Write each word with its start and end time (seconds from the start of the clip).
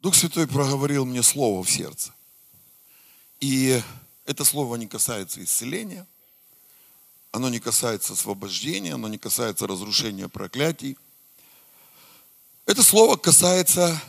Дух 0.00 0.14
Святой 0.14 0.46
проговорил 0.46 1.04
мне 1.04 1.22
слово 1.22 1.62
в 1.62 1.70
сердце. 1.70 2.12
И 3.40 3.82
это 4.26 4.44
слово 4.44 4.76
не 4.76 4.86
касается 4.86 5.42
исцеления, 5.42 6.06
оно 7.32 7.48
не 7.48 7.60
касается 7.60 8.12
освобождения, 8.12 8.94
оно 8.94 9.08
не 9.08 9.18
касается 9.18 9.66
разрушения 9.66 10.28
проклятий. 10.28 10.96
Это 12.66 12.82
слово 12.82 13.16
касается 13.16 14.00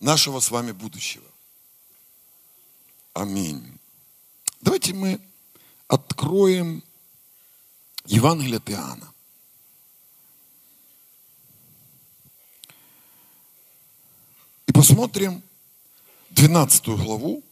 нашего 0.00 0.40
с 0.40 0.50
вами 0.50 0.72
будущего. 0.72 1.26
Аминь. 3.12 3.78
Давайте 4.60 4.94
мы 4.94 5.20
откроем 5.88 6.82
Евангелие 8.04 8.58
от 8.58 8.70
Иоанна. 8.70 9.12
И 14.66 14.72
посмотрим 14.72 15.42
12 16.30 16.86
главу, 16.86 17.42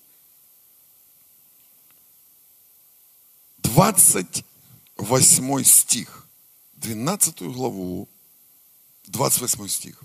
28 3.59 5.65
стих. 5.65 6.25
12 6.75 7.43
главу, 7.43 8.09
28 9.07 9.69
стих. 9.69 10.03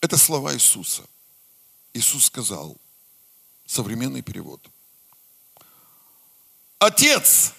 Это 0.00 0.16
слова 0.16 0.54
Иисуса. 0.54 1.04
Иисус 1.92 2.24
сказал, 2.24 2.76
современный 3.66 4.22
перевод. 4.22 4.66
Отец, 6.78 7.52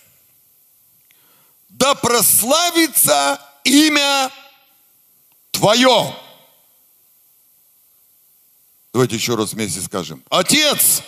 да 1.70 1.95
прославится 1.95 3.39
имя 3.63 4.31
Твое. 5.52 6.16
Давайте 8.94 9.16
еще 9.16 9.33
раз 9.33 9.53
вместе 9.53 9.81
скажем. 9.81 10.23
Отец, 10.30 11.02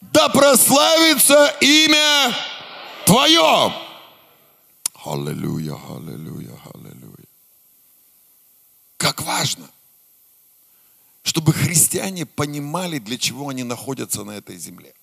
да 0.00 0.30
прославится 0.30 1.54
имя 1.60 2.34
Твое. 3.04 3.74
Аллилуйя, 5.04 5.74
аллилуйя, 5.74 6.58
аллилуйя. 6.74 7.26
Как 8.96 9.20
важно, 9.22 9.70
чтобы 11.22 11.52
христиане 11.52 12.24
понимали, 12.24 12.98
для 12.98 13.18
чего 13.18 13.50
они 13.50 13.62
находятся 13.62 14.24
на 14.24 14.32
этой 14.32 14.56
земле. 14.56 14.94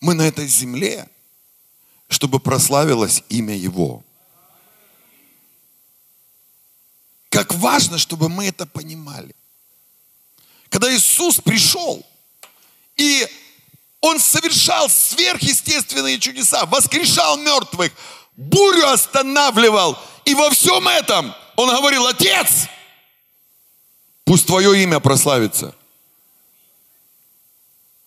Мы 0.00 0.14
на 0.14 0.22
этой 0.22 0.48
земле, 0.48 1.08
чтобы 2.08 2.40
прославилось 2.40 3.22
имя 3.28 3.56
Его. 3.56 4.02
Важно, 7.52 7.98
чтобы 7.98 8.28
мы 8.28 8.46
это 8.46 8.66
понимали. 8.66 9.34
Когда 10.68 10.92
Иисус 10.94 11.40
пришел, 11.40 12.04
и 12.96 13.28
Он 14.00 14.18
совершал 14.18 14.88
сверхъестественные 14.88 16.18
чудеса, 16.18 16.64
воскрешал 16.66 17.36
мертвых, 17.38 17.92
бурю 18.36 18.88
останавливал, 18.88 19.98
и 20.24 20.34
во 20.34 20.50
всем 20.50 20.88
этом 20.88 21.34
Он 21.56 21.68
говорил, 21.68 22.06
Отец, 22.06 22.68
пусть 24.24 24.46
Твое 24.46 24.82
имя 24.82 24.98
прославится. 25.00 25.74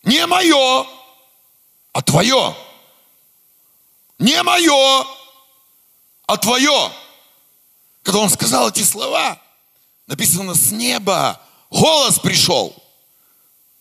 Не 0.03 0.25
мое, 0.25 0.87
а 1.93 2.01
Твое. 2.01 2.55
Не 4.17 4.41
мое, 4.43 5.05
а 6.25 6.37
Твое. 6.37 6.91
Когда 8.05 8.19
он 8.19 8.29
сказал 8.29 8.69
эти 8.69 8.83
слова, 8.83 9.41
написано 10.05 10.53
с 10.53 10.69
неба, 10.71 11.41
голос 11.71 12.19
пришел. 12.19 12.75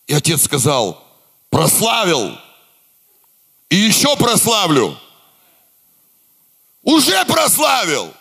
И 0.07 0.15
отец 0.15 0.41
сказал, 0.41 1.05
прославил. 1.51 2.35
И 3.69 3.75
еще 3.75 4.17
прославлю. 4.17 4.99
Уже 6.81 7.23
прославил 7.25 8.11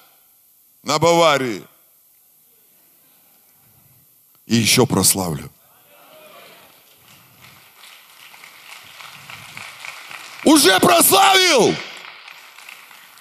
на 0.83 0.99
Баварии. 0.99 1.65
И 4.45 4.56
еще 4.56 4.87
прославлю. 4.87 5.50
Уже 10.45 10.79
прославил. 10.81 11.75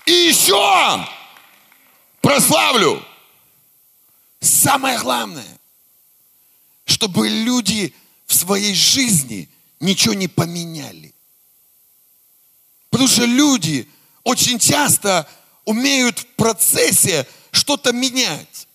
И 0.06 0.12
еще 0.12 1.08
прославлю. 2.24 3.06
Самое 4.40 4.98
главное, 4.98 5.60
чтобы 6.86 7.30
люди 7.30 7.94
в 8.26 8.34
своей 8.34 8.74
жизни 8.74 9.50
ничего 9.80 10.14
не 10.16 10.28
поменяли. 10.28 11.14
Потому 12.90 13.08
что 13.08 13.26
люди 13.26 13.88
очень 14.24 14.58
часто 14.58 15.30
умеют 15.66 16.20
в 16.20 16.26
процессе 16.36 17.28
что-то 17.52 17.92
менять. 17.92 18.68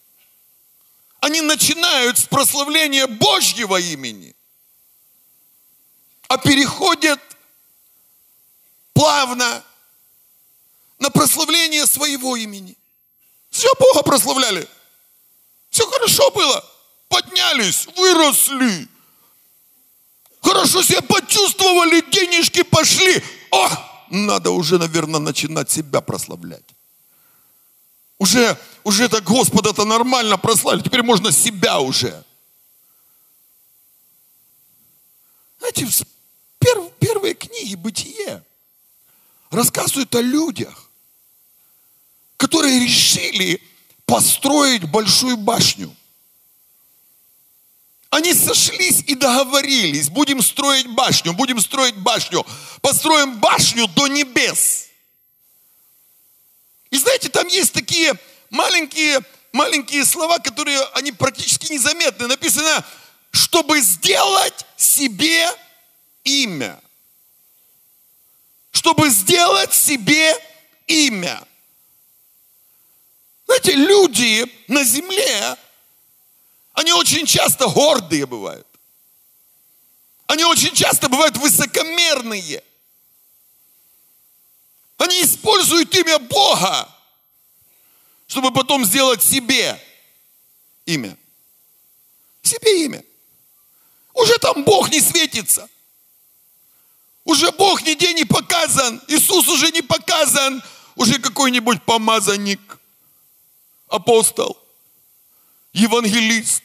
Они 1.21 1.41
начинают 1.41 2.19
с 2.19 2.25
прославления 2.25 3.07
Божьего 3.07 3.81
имени, 3.81 4.37
а 6.29 6.39
переходят 6.39 7.21
плавно 8.93 9.65
на 10.99 11.11
прославление 11.11 11.87
своего 11.87 12.37
имени. 12.37 12.78
Все 13.59 13.75
Бога 13.77 14.05
прославляли. 14.05 14.69
Все 15.71 15.85
хорошо 15.91 16.31
было. 16.31 16.65
Поднялись, 17.09 17.89
выросли. 17.97 18.87
Хорошо 20.41 20.81
себя 20.85 21.03
почувствовали, 21.03 22.01
денежки 22.09 22.63
пошли. 22.63 23.21
О, 23.51 23.69
надо 24.11 24.53
уже, 24.53 24.79
наверное, 24.79 25.19
начинать 25.19 25.73
себя 25.73 26.01
прославлять. 26.01 26.63
Уже, 28.19 28.57
уже 28.85 29.09
так 29.09 29.25
Господа-то 29.25 29.85
нормально 29.85 30.39
прославили. 30.39 30.85
Теперь 30.85 31.03
можно 31.03 31.33
себя 31.33 31.81
уже. 31.81 32.25
Знаете, 35.59 36.05
перв, 36.61 36.93
первые 37.01 37.35
книги 37.35 37.75
«Бытие» 37.75 38.45
рассказывают 39.51 40.15
о 40.15 40.21
людях, 40.21 40.88
которые 42.39 42.81
решили 42.81 43.61
построить 44.07 44.85
большую 44.85 45.37
башню. 45.37 45.95
Они 48.09 48.33
сошлись 48.33 49.03
и 49.07 49.15
договорились, 49.15 50.09
будем 50.09 50.41
строить 50.41 50.87
башню, 50.87 51.35
будем 51.35 51.61
строить 51.61 51.97
башню, 51.97 52.47
построим 52.81 53.39
башню 53.39 53.87
до 53.89 54.07
небес. 54.07 54.87
И 56.91 56.97
знаете, 56.97 57.29
там 57.29 57.47
есть 57.49 57.75
такие 57.75 58.15
маленькие, 58.49 59.21
маленькие 59.53 60.07
слова, 60.07 60.39
которые, 60.39 60.81
они 60.95 61.13
практически 61.13 61.71
незаметны. 61.71 62.29
Написано, 62.29 62.83
чтобы 63.31 63.79
сделать 63.81 64.65
себе 64.79 65.47
имя. 66.25 66.81
Чтобы 68.71 69.11
сделать 69.11 69.75
себе 69.75 70.35
имя. 70.87 71.43
Знаете, 73.59 73.75
люди 73.75 74.47
на 74.69 74.85
земле, 74.85 75.57
они 76.75 76.93
очень 76.93 77.27
часто 77.27 77.67
гордые 77.67 78.27
бывают. 78.27 78.67
Они 80.27 80.45
очень 80.45 80.75
часто 80.75 81.09
бывают 81.09 81.37
высокомерные. 81.37 82.63
Они 84.99 85.23
используют 85.23 85.95
имя 85.95 86.19
Бога, 86.19 86.89
чтобы 88.27 88.53
потом 88.53 88.85
сделать 88.85 89.23
себе 89.23 89.81
имя. 90.87 91.17
Себе 92.43 92.85
имя. 92.85 93.05
Уже 94.15 94.39
там 94.39 94.65
Бог 94.65 94.91
не 94.91 95.01
светится. 95.01 95.69
Уже 97.25 97.51
Бог 97.53 97.83
нигде 97.83 98.13
не 98.15 98.25
показан. 98.25 99.03
Иисус 99.09 99.49
уже 99.49 99.71
не 99.73 99.83
показан. 99.83 100.63
Уже 100.95 101.19
какой-нибудь 101.19 101.83
помазанник 101.85 102.78
апостол, 103.89 104.59
евангелист, 105.73 106.63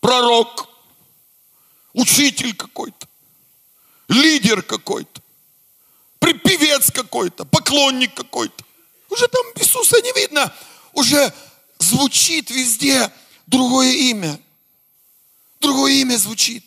пророк, 0.00 0.68
учитель 1.92 2.54
какой-то, 2.54 3.08
лидер 4.08 4.62
какой-то, 4.62 5.22
певец 6.64 6.90
какой-то, 6.90 7.44
поклонник 7.44 8.14
какой-то. 8.14 8.64
Уже 9.10 9.28
там 9.28 9.42
Иисуса 9.56 10.00
не 10.00 10.12
видно, 10.12 10.52
уже 10.92 11.32
звучит 11.78 12.50
везде 12.50 13.10
другое 13.46 13.92
имя. 13.92 14.40
Другое 15.60 15.92
имя 15.92 16.16
звучит. 16.16 16.64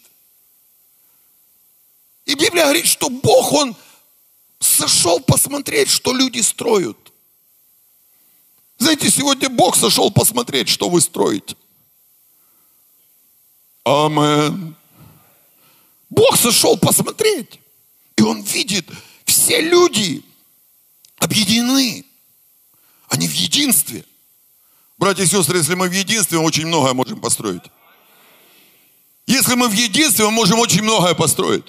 И 2.26 2.34
Библия 2.34 2.64
говорит, 2.64 2.88
что 2.88 3.10
Бог, 3.10 3.52
Он 3.54 3.76
сошел 4.60 5.20
посмотреть, 5.20 5.90
что 5.90 6.14
люди 6.14 6.40
строят. 6.42 6.98
Знаете, 8.78 9.10
сегодня 9.10 9.50
Бог 9.50 9.76
сошел 9.76 10.12
посмотреть, 10.12 10.70
что 10.70 10.90
вы 10.90 11.02
строите. 11.02 11.56
Амен. 13.84 14.76
Бог 16.10 16.38
сошел 16.38 16.78
посмотреть. 16.78 17.60
И 18.16 18.22
Он 18.22 18.42
видит, 18.42 18.90
все 19.26 19.62
люди 19.62 20.24
объединены. 21.18 22.06
Они 23.10 23.28
в 23.28 23.34
единстве. 23.34 24.04
Братья 24.98 25.24
и 25.24 25.28
сестры, 25.28 25.60
если 25.60 25.76
мы 25.76 25.90
в 25.90 25.92
единстве, 25.94 26.40
мы 26.40 26.46
очень 26.46 26.68
многое 26.68 26.94
можем 26.94 27.22
построить. 27.22 27.64
Если 29.28 29.56
мы 29.56 29.68
в 29.68 29.74
единстве, 29.74 30.26
мы 30.26 30.32
можем 30.32 30.60
очень 30.60 30.82
многое 30.82 31.14
построить. 31.14 31.66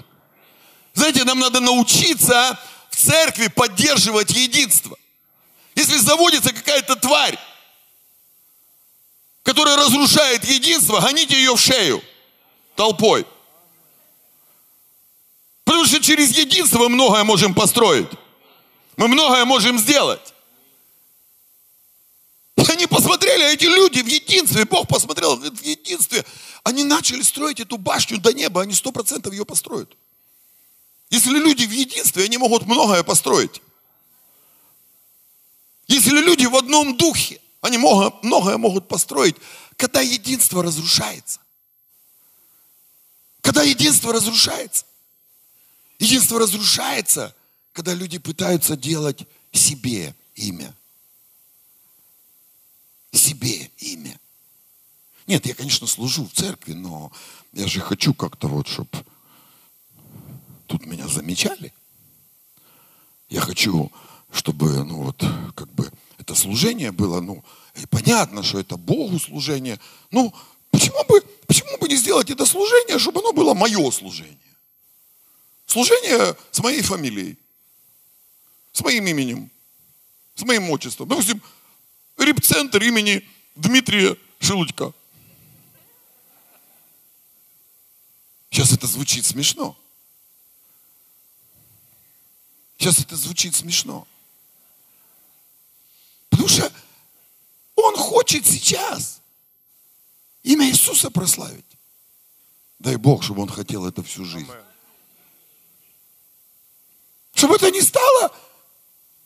Знаете, 0.94 1.24
нам 1.24 1.38
надо 1.38 1.60
научиться 1.60 2.58
в 2.90 2.96
церкви 2.96 3.48
поддерживать 3.48 4.30
единство. 4.30 4.96
Если 5.78 5.96
заводится 5.98 6.52
какая-то 6.52 6.96
тварь, 6.96 7.38
которая 9.44 9.76
разрушает 9.76 10.44
единство, 10.44 10.98
гоните 10.98 11.36
ее 11.36 11.54
в 11.54 11.60
шею 11.60 12.02
толпой. 12.74 13.24
Потому 15.62 15.84
что 15.84 16.02
через 16.02 16.36
единство 16.36 16.80
мы 16.80 16.88
многое 16.88 17.22
можем 17.22 17.54
построить. 17.54 18.08
Мы 18.96 19.06
многое 19.06 19.44
можем 19.44 19.78
сделать. 19.78 20.34
Они 22.56 22.88
посмотрели, 22.88 23.52
эти 23.52 23.66
люди 23.66 24.00
в 24.00 24.06
единстве, 24.06 24.64
Бог 24.64 24.88
посмотрел 24.88 25.36
в 25.36 25.62
единстве, 25.62 26.24
они 26.64 26.82
начали 26.82 27.22
строить 27.22 27.60
эту 27.60 27.78
башню 27.78 28.18
до 28.18 28.32
неба, 28.32 28.62
они 28.62 28.74
сто 28.74 28.90
процентов 28.90 29.32
ее 29.32 29.44
построят. 29.44 29.96
Если 31.08 31.38
люди 31.38 31.64
в 31.66 31.70
единстве, 31.70 32.24
они 32.24 32.36
могут 32.36 32.66
многое 32.66 33.04
построить. 33.04 33.62
Если 35.88 36.10
люди 36.10 36.44
в 36.44 36.54
одном 36.54 36.96
духе, 36.96 37.40
они 37.62 37.78
многое 37.78 38.58
могут 38.58 38.86
построить, 38.86 39.36
когда 39.76 40.00
единство 40.00 40.62
разрушается. 40.62 41.40
Когда 43.40 43.62
единство 43.62 44.12
разрушается. 44.12 44.84
Единство 45.98 46.38
разрушается, 46.38 47.34
когда 47.72 47.94
люди 47.94 48.18
пытаются 48.18 48.76
делать 48.76 49.26
себе 49.50 50.14
имя. 50.34 50.74
Себе 53.12 53.70
имя. 53.78 54.20
Нет, 55.26 55.46
я, 55.46 55.54
конечно, 55.54 55.86
служу 55.86 56.24
в 56.26 56.32
церкви, 56.32 56.74
но 56.74 57.10
я 57.52 57.66
же 57.66 57.80
хочу 57.80 58.14
как-то 58.14 58.48
вот, 58.48 58.68
чтобы 58.68 58.90
тут 60.66 60.84
меня 60.86 61.08
замечали. 61.08 61.72
Я 63.28 63.40
хочу, 63.40 63.90
чтобы, 64.32 64.84
ну 64.84 65.02
вот, 65.02 65.24
как 65.54 65.72
бы 65.72 65.90
это 66.18 66.34
служение 66.34 66.92
было, 66.92 67.20
ну, 67.20 67.42
понятно, 67.90 68.42
что 68.42 68.58
это 68.58 68.76
Богу 68.76 69.18
служение. 69.18 69.78
Ну, 70.10 70.34
почему 70.70 71.02
бы, 71.04 71.20
почему 71.46 71.78
бы 71.78 71.88
не 71.88 71.96
сделать 71.96 72.30
это 72.30 72.44
служение, 72.44 72.98
чтобы 72.98 73.20
оно 73.20 73.32
было 73.32 73.54
мое 73.54 73.90
служение? 73.90 74.36
Служение 75.66 76.36
с 76.50 76.60
моей 76.60 76.82
фамилией, 76.82 77.38
с 78.72 78.80
моим 78.82 79.06
именем, 79.06 79.50
с 80.34 80.42
моим 80.42 80.70
отчеством. 80.70 81.08
Допустим, 81.08 81.42
репцентр 82.16 82.82
имени 82.82 83.26
Дмитрия 83.54 84.16
Шелудька. 84.40 84.92
Сейчас 88.50 88.72
это 88.72 88.86
звучит 88.86 89.24
смешно. 89.24 89.76
Сейчас 92.78 93.00
это 93.00 93.16
звучит 93.16 93.54
смешно. 93.54 94.06
Что 96.48 96.72
он 97.76 97.96
хочет 97.96 98.46
сейчас 98.46 99.20
имя 100.42 100.66
Иисуса 100.68 101.10
прославить. 101.10 101.64
Дай 102.78 102.96
Бог, 102.96 103.22
чтобы 103.22 103.42
он 103.42 103.48
хотел 103.48 103.86
это 103.86 104.02
всю 104.02 104.24
жизнь. 104.24 104.48
Чтобы 107.34 107.56
это 107.56 107.70
не 107.70 107.80
стало 107.80 108.32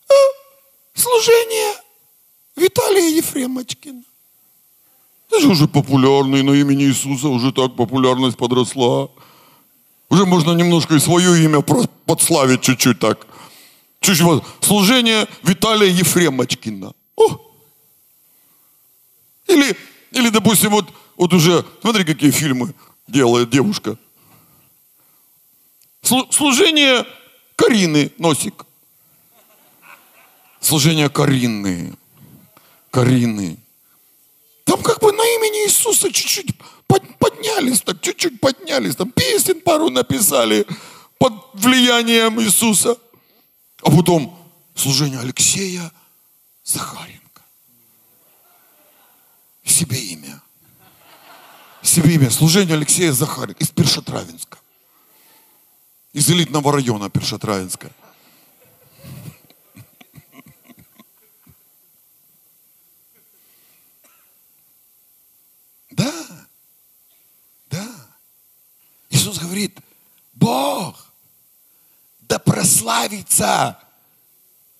э, 0.09 0.15
служение 0.95 1.75
Виталия 2.57 3.09
Ефремочкина. 3.17 4.03
Это 5.29 5.41
же 5.41 5.49
уже 5.49 5.67
популярный 5.67 6.43
на 6.43 6.53
имени 6.53 6.85
Иисуса, 6.85 7.29
уже 7.29 7.53
так 7.53 7.75
популярность 7.75 8.37
подросла. 8.37 9.09
Уже 10.11 10.27
можно 10.27 10.53
немножко 10.53 10.95
и 10.95 10.99
свое 10.99 11.43
имя 11.43 11.63
подславить 11.63 12.61
чуть-чуть 12.61 12.99
так. 12.99 13.27
Чуть-чуть. 14.01 14.43
Служение 14.61 15.27
Виталия 15.43 15.89
Ефремочкина. 15.89 16.93
О! 17.17 17.53
Или, 19.47 19.77
или, 20.13 20.29
допустим, 20.31 20.71
вот, 20.71 20.93
вот 21.17 21.33
уже, 21.33 21.65
смотри, 21.81 22.05
какие 22.05 22.31
фильмы 22.31 22.75
делает 23.07 23.51
девушка. 23.51 23.99
Служение 26.03 27.07
Карины 27.57 28.11
Носик. 28.19 28.65
Служение 30.61 31.09
Карины. 31.09 31.95
Карины. 32.91 33.59
Там 34.65 34.83
как 34.83 35.01
бы 35.01 35.13
на 35.13 35.23
имени 35.23 35.67
Иисуса 35.67 36.13
чуть-чуть 36.13 36.57
поднялись, 37.19 37.81
так 37.81 38.01
чуть-чуть 38.01 38.41
поднялись, 38.41 38.97
там 38.97 39.11
песен 39.11 39.61
пару 39.61 39.91
написали 39.91 40.67
под 41.19 41.33
влиянием 41.55 42.41
Иисуса. 42.41 42.97
А 43.83 43.91
потом 43.91 44.39
служение 44.75 45.19
Алексея 45.21 45.91
Захаренко. 46.65 47.43
Себе 49.65 49.99
имя. 49.99 50.41
Себе 51.83 52.15
имя. 52.15 52.31
Служение 52.31 52.77
Алексея 52.77 53.13
Захаренко 53.13 53.63
из 53.63 53.71
Першотравинска. 53.71 54.59
Из 56.13 56.31
элитного 56.31 56.73
района 56.73 57.11
Першотравинска. 57.11 57.91
Да, 65.91 66.47
да. 67.71 67.89
Иисус 69.11 69.39
говорит, 69.39 69.79
Бог, 70.33 71.13
да 72.21 72.39
прославится 72.39 73.79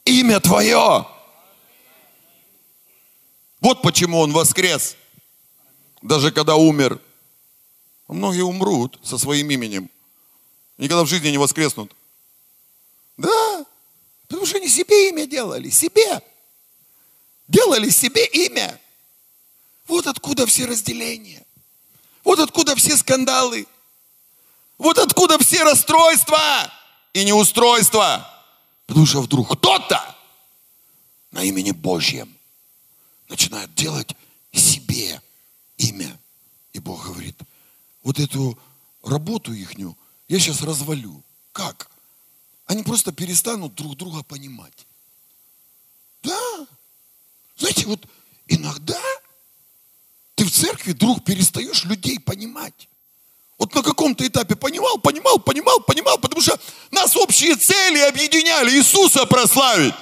имя 0.05 0.41
Твое. 0.41 1.07
Вот 3.63 3.81
почему 3.81 4.19
Он 4.19 4.33
воскрес. 4.33 4.97
Даже 6.03 6.33
когда 6.33 6.57
умер. 6.57 7.01
Многие 8.09 8.43
умрут 8.43 8.99
со 9.05 9.17
своим 9.17 9.51
именем. 9.51 9.89
Никогда 10.77 11.05
в 11.05 11.07
жизни 11.07 11.29
не 11.29 11.39
воскреснут. 11.39 11.95
Да, 13.17 13.65
потому 14.27 14.45
что 14.47 14.59
они 14.59 14.69
себе 14.69 15.11
имя 15.11 15.27
делали, 15.27 15.71
себе. 15.71 16.21
Делали 17.47 17.89
себе 17.89 18.27
имя. 18.27 18.79
Вот 19.87 20.09
откуда 20.09 20.45
все 20.47 20.67
разделения. 20.67 21.47
Вот 22.25 22.41
откуда 22.41 22.75
все 22.75 22.97
скандалы. 22.97 23.67
Вот 24.77 24.99
откуда 24.99 25.39
все 25.39 25.63
расстройства 25.63 26.73
и 27.13 27.25
неустройства. 27.25 28.29
Потому 28.87 29.07
что 29.07 29.23
вдруг 29.23 29.57
кто-то 29.57 30.17
на 31.31 31.45
имени 31.45 31.71
Божьем 31.71 32.37
начинает 33.33 33.75
делать 33.75 34.15
себе 34.53 35.23
имя. 35.79 36.21
И 36.75 36.79
Бог 36.79 37.07
говорит, 37.07 37.37
вот 38.03 38.19
эту 38.19 38.59
работу 39.03 39.55
ихнюю 39.55 39.97
я 40.29 40.39
сейчас 40.39 40.61
развалю. 40.61 41.23
Как? 41.53 41.91
Они 42.67 42.83
просто 42.83 43.11
перестанут 43.11 43.75
друг 43.75 43.97
друга 43.97 44.23
понимать. 44.23 44.87
Да. 46.23 46.67
Знаете, 47.57 47.87
вот 47.87 48.07
иногда 48.49 49.01
ты 50.35 50.45
в 50.45 50.51
церкви 50.51 50.93
вдруг 50.93 51.25
перестаешь 51.25 51.85
людей 51.85 52.21
понимать. 52.21 52.89
Вот 53.57 53.75
на 53.75 53.83
каком-то 53.83 54.27
этапе 54.27 54.57
понимал, 54.57 54.99
понимал, 54.99 55.39
понимал, 55.39 55.81
понимал, 55.81 56.19
потому 56.19 56.43
что 56.43 56.61
нас 56.91 57.17
общие 57.17 57.57
цели 57.57 58.01
объединяли, 58.01 58.73
Иисуса 58.77 59.25
прославить. 59.25 59.95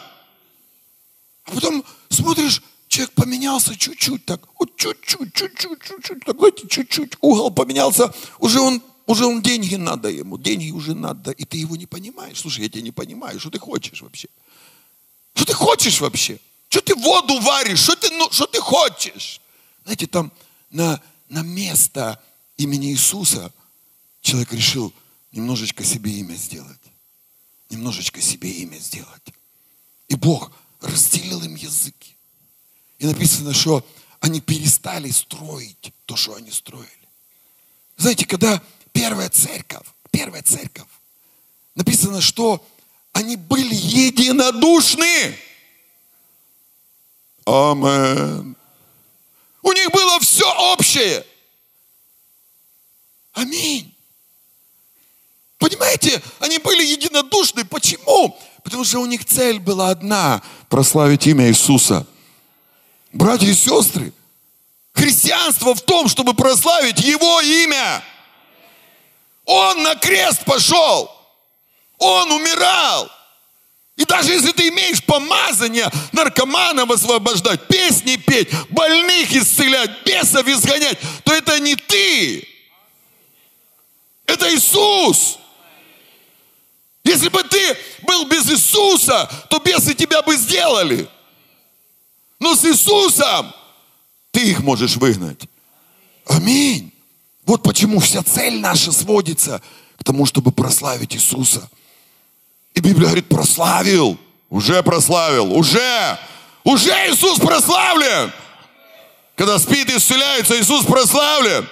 А 1.44 1.52
потом 1.52 1.84
смотришь, 2.08 2.62
человек 2.90 3.14
поменялся 3.14 3.76
чуть-чуть 3.76 4.26
так, 4.26 4.40
вот 4.58 4.76
чуть-чуть, 4.76 5.32
чуть-чуть, 5.32 5.80
чуть-чуть, 5.80 6.24
так, 6.24 6.36
знаете, 6.36 6.68
чуть-чуть, 6.68 7.12
угол 7.20 7.52
поменялся, 7.52 8.12
уже 8.40 8.60
он, 8.60 8.82
уже 9.06 9.26
он 9.26 9.42
деньги 9.42 9.76
надо 9.76 10.08
ему, 10.08 10.36
деньги 10.36 10.72
уже 10.72 10.94
надо, 10.94 11.30
и 11.30 11.44
ты 11.44 11.56
его 11.56 11.76
не 11.76 11.86
понимаешь. 11.86 12.40
Слушай, 12.40 12.64
я 12.64 12.68
тебя 12.68 12.82
не 12.82 12.90
понимаю, 12.90 13.38
что 13.38 13.50
ты 13.50 13.60
хочешь 13.60 14.02
вообще? 14.02 14.28
Что 15.34 15.44
ты 15.44 15.54
хочешь 15.54 16.00
вообще? 16.00 16.40
Что 16.68 16.80
ты 16.80 16.96
воду 16.96 17.38
варишь? 17.38 17.78
Что 17.78 17.94
ты, 17.94 18.10
ну, 18.10 18.28
что 18.32 18.46
ты 18.46 18.60
хочешь? 18.60 19.40
Знаете, 19.84 20.08
там 20.08 20.32
на, 20.70 21.00
на 21.28 21.42
место 21.42 22.20
имени 22.56 22.90
Иисуса 22.90 23.52
человек 24.20 24.52
решил 24.52 24.92
немножечко 25.30 25.84
себе 25.84 26.10
имя 26.10 26.34
сделать. 26.34 26.80
Немножечко 27.70 28.20
себе 28.20 28.50
имя 28.50 28.78
сделать. 28.78 29.32
И 30.08 30.16
Бог 30.16 30.50
разделил 30.80 31.40
им 31.42 31.54
языки. 31.54 32.09
И 33.00 33.06
написано, 33.06 33.54
что 33.54 33.84
они 34.20 34.42
перестали 34.42 35.10
строить 35.10 35.92
то, 36.04 36.16
что 36.16 36.34
они 36.34 36.50
строили. 36.50 36.86
Знаете, 37.96 38.26
когда 38.26 38.62
первая 38.92 39.30
церковь, 39.30 39.86
первая 40.10 40.42
церковь, 40.42 40.86
написано, 41.74 42.20
что 42.20 42.62
они 43.12 43.36
были 43.36 43.74
единодушны. 43.74 45.34
Амен. 47.46 48.54
У 49.62 49.72
них 49.72 49.90
было 49.92 50.20
все 50.20 50.44
общее. 50.74 51.24
Аминь. 53.32 53.94
Понимаете, 55.56 56.22
они 56.38 56.58
были 56.58 56.84
единодушны. 56.84 57.64
Почему? 57.64 58.38
Потому 58.62 58.84
что 58.84 58.98
у 58.98 59.06
них 59.06 59.24
цель 59.24 59.58
была 59.58 59.88
одна– 59.88 60.42
прославить 60.68 61.26
имя 61.26 61.48
Иисуса. 61.48 62.06
Братья 63.12 63.46
и 63.46 63.54
сестры, 63.54 64.12
христианство 64.92 65.74
в 65.74 65.80
том, 65.82 66.08
чтобы 66.08 66.34
прославить 66.34 67.00
Его 67.00 67.40
имя. 67.40 68.02
Он 69.44 69.82
на 69.82 69.96
крест 69.96 70.44
пошел. 70.44 71.10
Он 71.98 72.30
умирал. 72.32 73.10
И 73.96 74.04
даже 74.04 74.32
если 74.32 74.52
ты 74.52 74.68
имеешь 74.68 75.04
помазание 75.04 75.90
наркоманов 76.12 76.90
освобождать, 76.90 77.66
песни 77.66 78.16
петь, 78.16 78.48
больных 78.70 79.30
исцелять, 79.32 79.90
бесов 80.06 80.46
изгонять, 80.46 80.98
то 81.24 81.34
это 81.34 81.58
не 81.58 81.76
ты. 81.76 82.48
Это 84.24 84.54
Иисус. 84.54 85.38
Если 87.04 87.28
бы 87.28 87.42
ты 87.42 87.76
был 88.02 88.24
без 88.26 88.48
Иисуса, 88.50 89.28
то 89.50 89.58
бесы 89.58 89.94
тебя 89.94 90.22
бы 90.22 90.36
сделали. 90.36 91.08
Но 92.40 92.56
с 92.56 92.64
Иисусом 92.64 93.52
ты 94.32 94.50
их 94.50 94.60
можешь 94.60 94.96
выгнать. 94.96 95.42
Аминь. 96.26 96.92
Вот 97.44 97.62
почему 97.62 98.00
вся 98.00 98.22
цель 98.22 98.60
наша 98.60 98.92
сводится 98.92 99.60
к 99.98 100.04
тому, 100.04 100.24
чтобы 100.24 100.50
прославить 100.50 101.14
Иисуса. 101.14 101.68
И 102.74 102.80
Библия 102.80 103.06
говорит, 103.06 103.28
прославил, 103.28 104.18
уже 104.48 104.82
прославил, 104.82 105.52
уже, 105.52 106.18
уже 106.64 106.90
Иисус 107.10 107.38
прославлен. 107.38 108.32
Когда 109.36 109.58
спит 109.58 109.90
и 109.90 109.96
исцеляется, 109.96 110.58
Иисус 110.58 110.84
прославлен. 110.84 111.68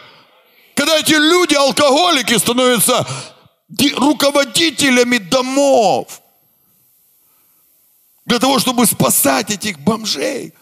Когда 0.75 0.99
эти 0.99 1.15
люди, 1.15 1.55
алкоголики, 1.55 2.37
становятся 2.37 3.07
руководителями 3.97 5.19
домов. 5.19 6.21
Для 8.27 8.39
того, 8.39 8.59
чтобы 8.59 8.85
спасать 8.87 9.51
этих 9.51 9.79
бомжей, 9.79 10.53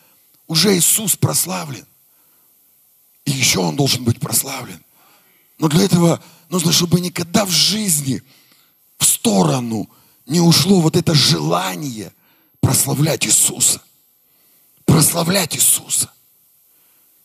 уже 0.47 0.77
Иисус 0.77 1.17
прославлен. 1.17 1.87
И 3.25 3.33
еще 3.33 3.61
Он 3.61 3.77
должен 3.77 4.05
быть 4.05 4.21
прославлен. 4.21 4.83
Но 5.59 5.69
для 5.69 5.85
этого 5.85 6.23
нужно, 6.49 6.73
чтобы 6.73 7.01
никогда 7.01 7.45
в 7.45 7.51
жизни 7.51 8.23
в 8.99 9.05
сторону 9.05 9.89
не 10.27 10.41
ушло 10.41 10.81
вот 10.81 10.97
это 10.97 11.15
желание 11.15 12.13
прославлять 12.61 13.27
Иисуса. 13.27 13.81
Прославлять 14.85 15.57
Иисуса. 15.57 16.11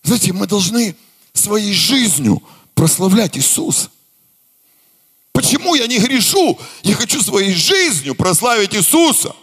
Знаете, 0.03 0.33
мы 0.33 0.47
должны 0.47 0.95
своей 1.33 1.73
жизнью 1.73 2.41
прославлять 2.73 3.37
Иисуса. 3.37 3.89
Почему 5.31 5.75
я 5.75 5.87
не 5.87 5.99
грешу? 5.99 6.59
Я 6.83 6.95
хочу 6.95 7.21
своей 7.21 7.53
жизнью 7.53 8.15
прославить 8.15 8.75
Иисуса. 8.75 9.35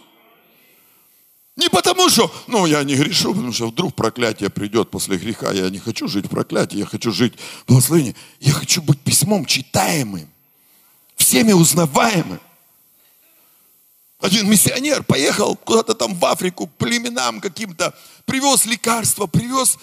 Не 1.59 1.67
потому 1.69 2.07
что, 2.07 2.33
ну, 2.47 2.65
я 2.65 2.83
не 2.83 2.95
грешу, 2.95 3.33
потому 3.33 3.51
что 3.51 3.67
вдруг 3.67 3.93
проклятие 3.93 4.49
придет 4.49 4.89
после 4.89 5.17
греха. 5.17 5.51
Я 5.51 5.69
не 5.69 5.79
хочу 5.79 6.07
жить 6.07 6.27
в 6.27 6.29
проклятии, 6.29 6.77
я 6.77 6.85
хочу 6.85 7.11
жить 7.11 7.33
в 7.65 7.67
благословении. 7.67 8.15
Я 8.39 8.53
хочу 8.53 8.81
быть 8.81 9.01
письмом 9.01 9.45
читаемым, 9.45 10.29
всеми 11.17 11.51
узнаваемым. 11.51 12.39
Один 14.21 14.49
миссионер 14.49 15.03
поехал 15.03 15.57
куда-то 15.57 15.95
там 15.95 16.15
в 16.15 16.25
Африку, 16.25 16.67
племенам 16.77 17.41
каким-то, 17.41 17.93
привез 18.23 18.65
лекарства, 18.65 19.27
привез 19.27 19.77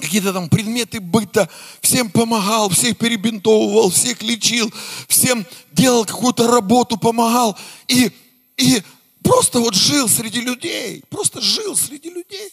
какие-то 0.00 0.32
там 0.32 0.48
предметы 0.48 0.98
быта, 0.98 1.48
всем 1.80 2.10
помогал, 2.10 2.68
всех 2.70 2.98
перебинтовывал, 2.98 3.90
всех 3.90 4.20
лечил, 4.20 4.72
всем 5.06 5.46
делал 5.70 6.04
какую-то 6.04 6.48
работу, 6.48 6.96
помогал. 6.96 7.56
И, 7.86 8.10
и 8.56 8.82
просто 9.22 9.60
вот 9.60 9.74
жил 9.74 10.08
среди 10.08 10.40
людей, 10.40 11.02
просто 11.08 11.40
жил 11.40 11.76
среди 11.76 12.10
людей. 12.10 12.52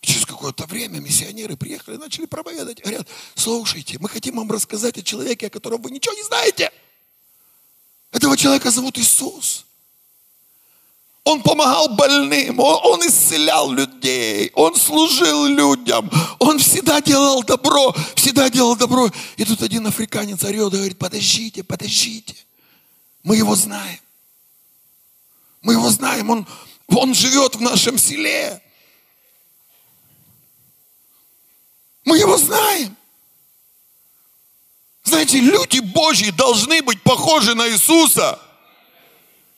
Через 0.00 0.24
какое-то 0.26 0.66
время 0.66 1.00
миссионеры 1.00 1.56
приехали, 1.56 1.96
начали 1.96 2.26
проповедовать. 2.26 2.80
Говорят, 2.80 3.08
слушайте, 3.34 3.98
мы 3.98 4.08
хотим 4.08 4.36
вам 4.36 4.50
рассказать 4.50 4.96
о 4.96 5.02
человеке, 5.02 5.48
о 5.48 5.50
котором 5.50 5.82
вы 5.82 5.90
ничего 5.90 6.14
не 6.14 6.22
знаете. 6.22 6.70
Этого 8.12 8.36
человека 8.36 8.70
зовут 8.70 8.98
Иисус. 8.98 9.66
Он 11.24 11.42
помогал 11.42 11.94
больным, 11.94 12.58
он, 12.58 12.80
он 12.84 13.06
исцелял 13.06 13.70
людей, 13.70 14.50
он 14.54 14.74
служил 14.76 15.44
людям, 15.44 16.10
он 16.38 16.58
всегда 16.58 17.02
делал 17.02 17.42
добро, 17.42 17.94
всегда 18.14 18.48
делал 18.48 18.76
добро. 18.76 19.10
И 19.36 19.44
тут 19.44 19.60
один 19.60 19.86
африканец 19.86 20.42
орет 20.44 20.72
и 20.72 20.76
говорит, 20.76 20.98
подождите, 20.98 21.62
подождите, 21.62 22.34
мы 23.24 23.36
его 23.36 23.54
знаем. 23.56 24.00
Мы 25.62 25.74
его 25.74 25.90
знаем, 25.90 26.30
он, 26.30 26.46
он 26.88 27.14
живет 27.14 27.56
в 27.56 27.60
нашем 27.60 27.98
селе. 27.98 28.62
Мы 32.04 32.18
его 32.18 32.36
знаем. 32.36 32.96
Знаете, 35.04 35.40
люди 35.40 35.78
Божьи 35.80 36.30
должны 36.30 36.82
быть 36.82 37.02
похожи 37.02 37.54
на 37.54 37.68
Иисуса 37.68 38.38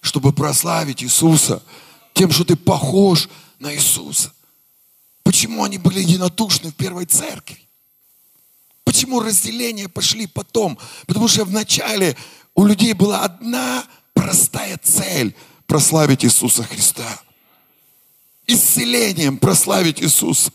чтобы 0.01 0.33
прославить 0.33 1.03
Иисуса 1.03 1.63
тем, 2.15 2.31
что 2.31 2.45
ты 2.45 2.57
похож 2.57 3.29
на 3.59 3.75
Иисуса. 3.75 4.33
Почему 5.23 5.65
они 5.65 5.79
были 5.79 6.01
единодушны 6.01 6.71
в 6.71 6.75
первой 6.75 7.07
церкви? 7.07 7.59
Почему 8.85 9.21
разделения 9.21 9.89
пошли 9.89 10.27
потом? 10.27 10.79
Потому 11.07 11.29
что 11.29 11.45
вначале 11.45 12.17
у 12.55 12.65
людей 12.65 12.95
была 12.95 13.23
одна 13.23 13.87
простая 14.15 14.79
цель– 14.83 15.35
прославить 15.71 16.25
Иисуса 16.25 16.65
Христа. 16.65 17.23
Исцелением 18.49 19.39
прославить 19.39 20.03
Иисуса. 20.03 20.51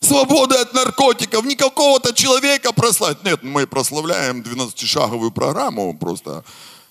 Свобода 0.00 0.58
от 0.62 0.72
наркотиков, 0.72 1.44
не 1.44 1.54
какого-то 1.54 2.14
человека 2.14 2.72
прославить. 2.72 3.22
Нет, 3.24 3.42
мы 3.42 3.66
прославляем 3.66 4.40
12-шаговую 4.40 5.32
программу 5.32 5.94
просто 5.98 6.42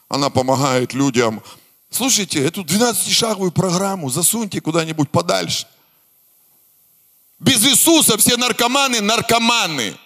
она 0.08 0.30
помогает 0.30 0.94
людям. 0.94 1.42
Слушайте, 1.90 2.46
эту 2.46 2.62
12-шаговую 2.64 3.50
программу 3.50 4.12
засуньте 4.12 4.62
куда-нибудь 4.62 5.10
подальше. 5.10 5.66
Без 7.40 7.66
Иисуса 7.66 8.20
все 8.20 8.38
наркоманы 8.38 9.02
наркоманы. 9.02 9.98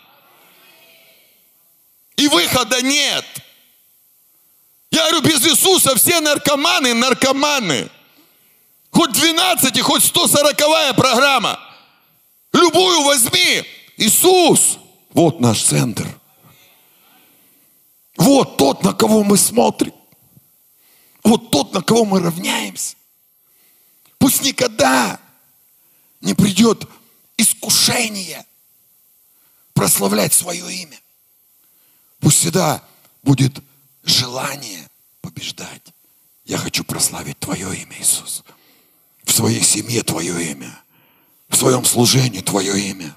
И 2.16 2.30
выхода 2.30 2.82
нет. 2.82 3.26
Я 4.92 5.10
говорю, 5.10 5.22
без 5.22 5.46
Иисуса 5.46 5.96
все 5.96 6.20
наркоманы 6.20 6.94
наркоманы. 6.94 7.90
Хоть 8.92 9.12
12, 9.12 9.82
хоть 9.82 10.04
140 10.04 10.96
программа. 10.96 11.60
Любую 12.54 13.04
возьми. 13.04 13.64
Иисус. 13.98 14.80
Вот 15.12 15.40
наш 15.40 15.62
центр. 15.62 16.08
Вот 18.18 18.58
тот, 18.58 18.84
на 18.84 18.94
кого 18.94 19.24
мы 19.24 19.38
смотрим. 19.38 19.94
Вот 21.24 21.52
тот, 21.52 21.74
на 21.74 21.82
кого 21.82 22.06
мы 22.06 22.20
равняемся. 22.20 22.96
Пусть 24.18 24.42
никогда 24.42 25.20
не 26.22 26.34
придет 26.34 26.88
искушение 27.38 28.46
прославлять 29.74 30.34
свое 30.34 30.74
имя. 30.74 31.00
Пусть 32.20 32.40
всегда 32.40 32.84
будет 33.24 33.60
желание 34.04 34.88
побеждать. 35.22 35.94
Я 36.46 36.58
хочу 36.58 36.84
прославить 36.84 37.40
Твое 37.40 37.76
имя, 37.76 37.96
Иисус. 38.00 38.44
В 39.24 39.32
своей 39.32 39.62
семье 39.62 40.04
Твое 40.04 40.52
имя. 40.52 40.80
В 41.50 41.56
своем 41.56 41.86
служении 41.86 42.42
Твое 42.42 42.80
имя. 42.90 43.16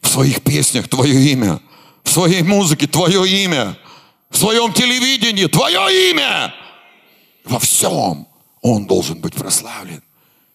В 0.00 0.08
своих 0.08 0.42
песнях 0.42 0.88
Твое 0.88 1.30
имя. 1.32 1.60
В 2.02 2.10
своей 2.10 2.42
музыке 2.42 2.86
Твое 2.86 3.26
имя 3.44 3.76
в 4.34 4.36
своем 4.36 4.72
телевидении 4.72 5.46
Твое 5.46 6.10
имя. 6.10 6.52
Во 7.44 7.60
всем 7.60 8.26
Он 8.62 8.84
должен 8.84 9.20
быть 9.20 9.34
прославлен. 9.34 10.02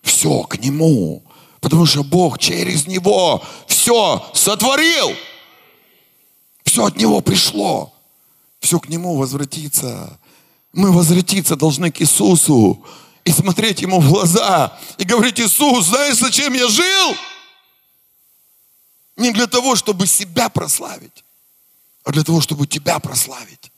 Все 0.01 0.43
к 0.43 0.57
Нему. 0.59 1.24
Потому 1.62 1.86
что 1.86 2.03
Бог 2.03 2.39
через 2.39 2.88
Него 2.88 3.41
все 3.67 4.29
сотворил. 4.33 5.15
Все 6.65 6.86
от 6.86 6.98
Него 6.98 7.21
пришло. 7.21 7.93
Все 8.59 8.79
к 8.79 8.89
Нему 8.89 9.15
возвратится. 9.15 10.19
Мы 10.73 10.91
возвратиться 10.91 11.55
должны 11.55 11.91
к 11.91 12.01
Иисусу. 12.01 12.83
и 13.25 13.31
смотреть 13.31 13.81
ему 13.81 13.99
в 13.99 14.09
глаза 14.09 14.77
и 14.97 15.03
говорить, 15.03 15.39
Иисус, 15.39 15.85
знаешь, 15.85 16.15
зачем 16.17 16.53
я 16.53 16.67
жил? 16.67 17.15
Не 19.17 19.31
для 19.31 19.45
того, 19.45 19.75
чтобы 19.75 20.07
себя 20.07 20.49
прославить, 20.49 21.23
а 22.03 22.11
для 22.11 22.23
того, 22.23 22.41
чтобы 22.41 22.65
тебя 22.65 22.99
прославить. 22.99 23.71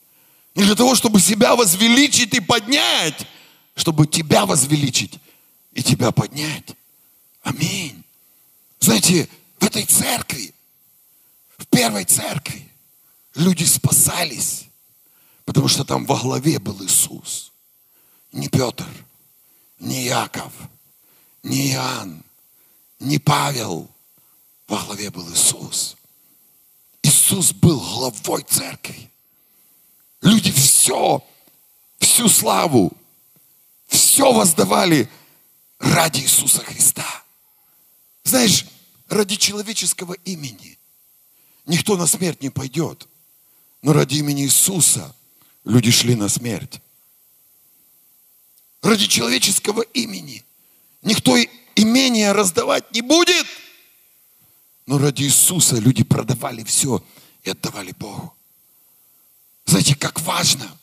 Не 0.54 0.64
для 0.64 0.74
того, 0.74 0.94
чтобы 0.94 1.20
себя 1.20 1.56
возвеличить 1.56 2.34
и 2.34 2.40
поднять, 2.40 3.26
чтобы 3.74 4.06
тебя 4.06 4.46
возвеличить 4.46 5.18
и 5.72 5.82
тебя 5.82 6.12
поднять. 6.12 6.74
Аминь. 7.42 8.04
Знаете, 8.80 9.28
в 9.58 9.64
этой 9.64 9.84
церкви, 9.84 10.54
в 11.56 11.66
первой 11.66 12.04
церкви, 12.04 12.68
люди 13.34 13.64
спасались, 13.64 14.64
потому 15.52 15.68
что 15.68 15.84
там 15.84 16.06
во 16.06 16.18
главе 16.18 16.58
был 16.58 16.82
Иисус. 16.82 17.52
Не 18.32 18.48
Петр, 18.48 18.88
не 19.78 20.04
Яков, 20.04 20.50
не 21.42 21.72
Иоанн, 21.72 22.24
не 22.98 23.18
Павел. 23.18 23.86
Во 24.66 24.82
главе 24.82 25.10
был 25.10 25.30
Иисус. 25.30 25.98
Иисус 27.02 27.52
был 27.52 27.78
главой 27.78 28.44
церкви. 28.44 29.10
Люди 30.22 30.50
все, 30.50 31.22
всю 31.98 32.30
славу, 32.30 32.90
все 33.88 34.32
воздавали 34.32 35.06
ради 35.78 36.20
Иисуса 36.20 36.64
Христа. 36.64 37.24
Знаешь, 38.24 38.64
ради 39.10 39.36
человеческого 39.36 40.14
имени 40.24 40.78
никто 41.66 41.98
на 41.98 42.06
смерть 42.06 42.40
не 42.40 42.48
пойдет. 42.48 43.06
Но 43.82 43.92
ради 43.92 44.14
имени 44.14 44.44
Иисуса 44.44 45.14
люди 45.64 45.90
шли 45.90 46.14
на 46.14 46.28
смерть. 46.28 46.80
Ради 48.82 49.06
человеческого 49.06 49.82
имени 49.82 50.44
никто 51.02 51.36
имение 51.76 52.32
раздавать 52.32 52.90
не 52.92 53.00
будет. 53.00 53.46
Но 54.86 54.98
ради 54.98 55.22
Иисуса 55.22 55.76
люди 55.76 56.02
продавали 56.02 56.64
все 56.64 57.02
и 57.44 57.50
отдавали 57.50 57.92
Богу. 57.92 58.34
Знаете, 59.64 59.94
как 59.94 60.20
важно, 60.20 60.76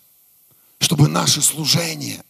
чтобы 0.79 1.09
наши 1.09 1.41
служения, 1.41 2.23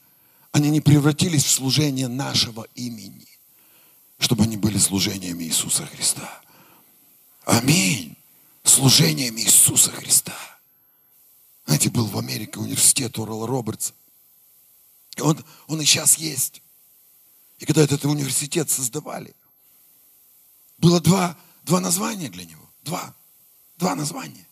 они 0.51 0.69
не 0.71 0.81
превратились 0.81 1.45
в 1.45 1.51
служение 1.51 2.07
нашего 2.07 2.67
имени, 2.73 3.27
чтобы 4.17 4.43
они 4.43 4.57
были 4.57 4.79
служениями 4.79 5.43
Иисуса 5.43 5.85
Христа. 5.85 6.41
Аминь. 7.45 8.15
Служениями 8.63 9.41
Иисуса 9.41 9.91
Христа. 9.91 10.58
Знаете, 11.69 11.91
был 11.91 12.07
в 12.07 12.17
Америке 12.17 12.57
университет 12.59 13.19
Орла 13.19 13.45
Робертса. 13.45 13.93
И 15.15 15.21
он, 15.21 15.45
он 15.67 15.79
и 15.79 15.85
сейчас 15.85 16.17
есть. 16.17 16.63
И 17.59 17.65
когда 17.65 17.83
этот 17.83 18.03
университет 18.05 18.71
создавали, 18.71 19.35
было 20.79 20.99
два, 20.99 21.37
два 21.65 21.79
названия 21.79 22.29
для 22.29 22.45
него. 22.45 22.67
Два. 22.81 23.15
Два 23.77 23.93
названия. 23.93 24.47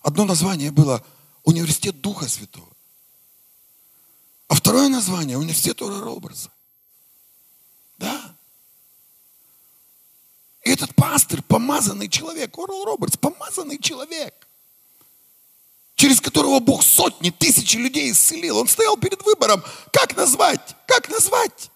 Одно 0.00 0.24
название 0.24 0.70
было 0.70 1.04
Университет 1.42 2.00
Духа 2.00 2.28
Святого. 2.28 2.72
А 4.46 4.54
второе 4.54 4.88
название 4.88 5.36
Университет 5.36 5.82
Ора 5.82 5.98
Роберса. 5.98 6.52
Да. 7.98 8.36
И 10.62 10.70
этот 10.70 10.94
пастор, 10.94 11.42
помазанный 11.42 12.08
человек, 12.08 12.56
Орл 12.56 12.84
Робертс, 12.84 13.16
помазанный 13.16 13.80
человек, 13.80 14.46
через 16.02 16.20
которого 16.20 16.58
Бог 16.58 16.82
сотни, 16.82 17.30
тысячи 17.30 17.76
людей 17.76 18.10
исцелил. 18.10 18.58
Он 18.58 18.66
стоял 18.66 18.96
перед 18.96 19.22
выбором, 19.22 19.62
как 19.92 20.16
назвать, 20.16 20.74
как 20.88 21.08
назвать. 21.08 21.70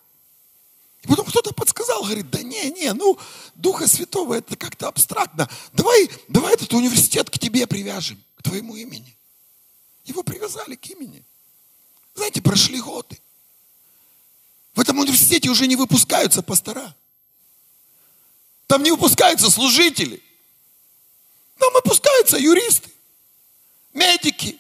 И 1.03 1.07
потом 1.07 1.27
кто-то 1.27 1.53
подсказал, 1.53 2.03
говорит, 2.03 2.29
да 2.31 2.43
не, 2.43 2.73
не, 2.73 2.93
ну, 2.93 3.17
Духа 3.55 3.87
Святого 3.87 4.35
это 4.35 4.57
как-то 4.57 4.89
абстрактно. 4.89 5.49
Давай, 5.75 6.11
давай 6.27 6.55
этот 6.55 6.73
университет 6.73 7.31
к 7.31 7.39
тебе 7.39 7.69
привяжем, 7.69 8.21
к 8.35 8.43
твоему 8.43 8.75
имени. 8.75 9.17
Его 10.07 10.25
привязали 10.25 10.75
к 10.75 10.85
имени. 10.87 11.23
Знаете, 12.17 12.43
прошли 12.43 12.81
годы. 12.81 13.21
В 14.75 14.81
этом 14.81 14.99
университете 14.99 15.51
уже 15.51 15.69
не 15.69 15.77
выпускаются 15.77 16.43
пастора. 16.43 16.97
Там 18.67 18.83
не 18.83 18.91
выпускаются 18.91 19.53
служители. 19.53 20.21
Там 21.61 21.73
выпускаются 21.75 22.39
юристы, 22.39 22.91
медики. 23.97 24.59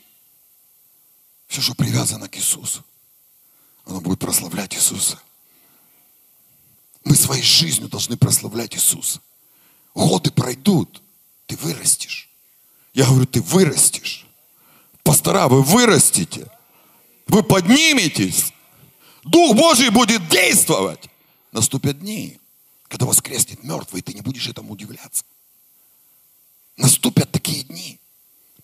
Все, 1.46 1.60
что 1.60 1.74
привязано 1.74 2.28
к 2.28 2.36
Иисусу, 2.36 2.84
оно 3.84 4.00
будет 4.00 4.18
прославлять 4.18 4.74
Иисуса. 4.74 5.20
Мы 7.04 7.14
своей 7.14 7.42
жизнью 7.42 7.88
должны 7.88 8.16
прославлять 8.16 8.74
Иисуса. 8.74 9.20
Годы 9.94 10.32
пройдут, 10.32 11.00
ты 11.46 11.56
вырастешь. 11.56 12.28
Я 12.92 13.06
говорю, 13.06 13.26
ты 13.26 13.40
вырастешь. 13.40 14.26
Пастора, 15.04 15.46
вы 15.46 15.62
вырастете. 15.62 16.50
Вы 17.26 17.42
подниметесь. 17.42 18.52
Дух 19.22 19.56
Божий 19.56 19.90
будет 19.90 20.28
действовать. 20.28 21.08
Наступят 21.52 22.00
дни, 22.00 22.40
когда 22.88 23.06
воскреснет 23.06 23.62
мертвый, 23.62 24.00
и 24.00 24.02
ты 24.02 24.12
не 24.14 24.20
будешь 24.20 24.48
этому 24.48 24.72
удивляться. 24.72 25.24
Наступят 26.76 27.30
такие 27.30 27.62
дни. 27.64 28.00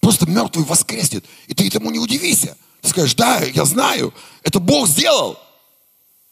Просто 0.02 0.28
мертвый 0.28 0.64
воскреснет, 0.64 1.24
и 1.46 1.54
ты 1.54 1.68
этому 1.68 1.90
не 1.92 2.00
удивися. 2.00 2.58
Ты 2.80 2.88
скажешь, 2.88 3.14
да, 3.14 3.40
я 3.40 3.64
знаю, 3.64 4.12
это 4.42 4.58
Бог 4.58 4.88
сделал. 4.88 5.38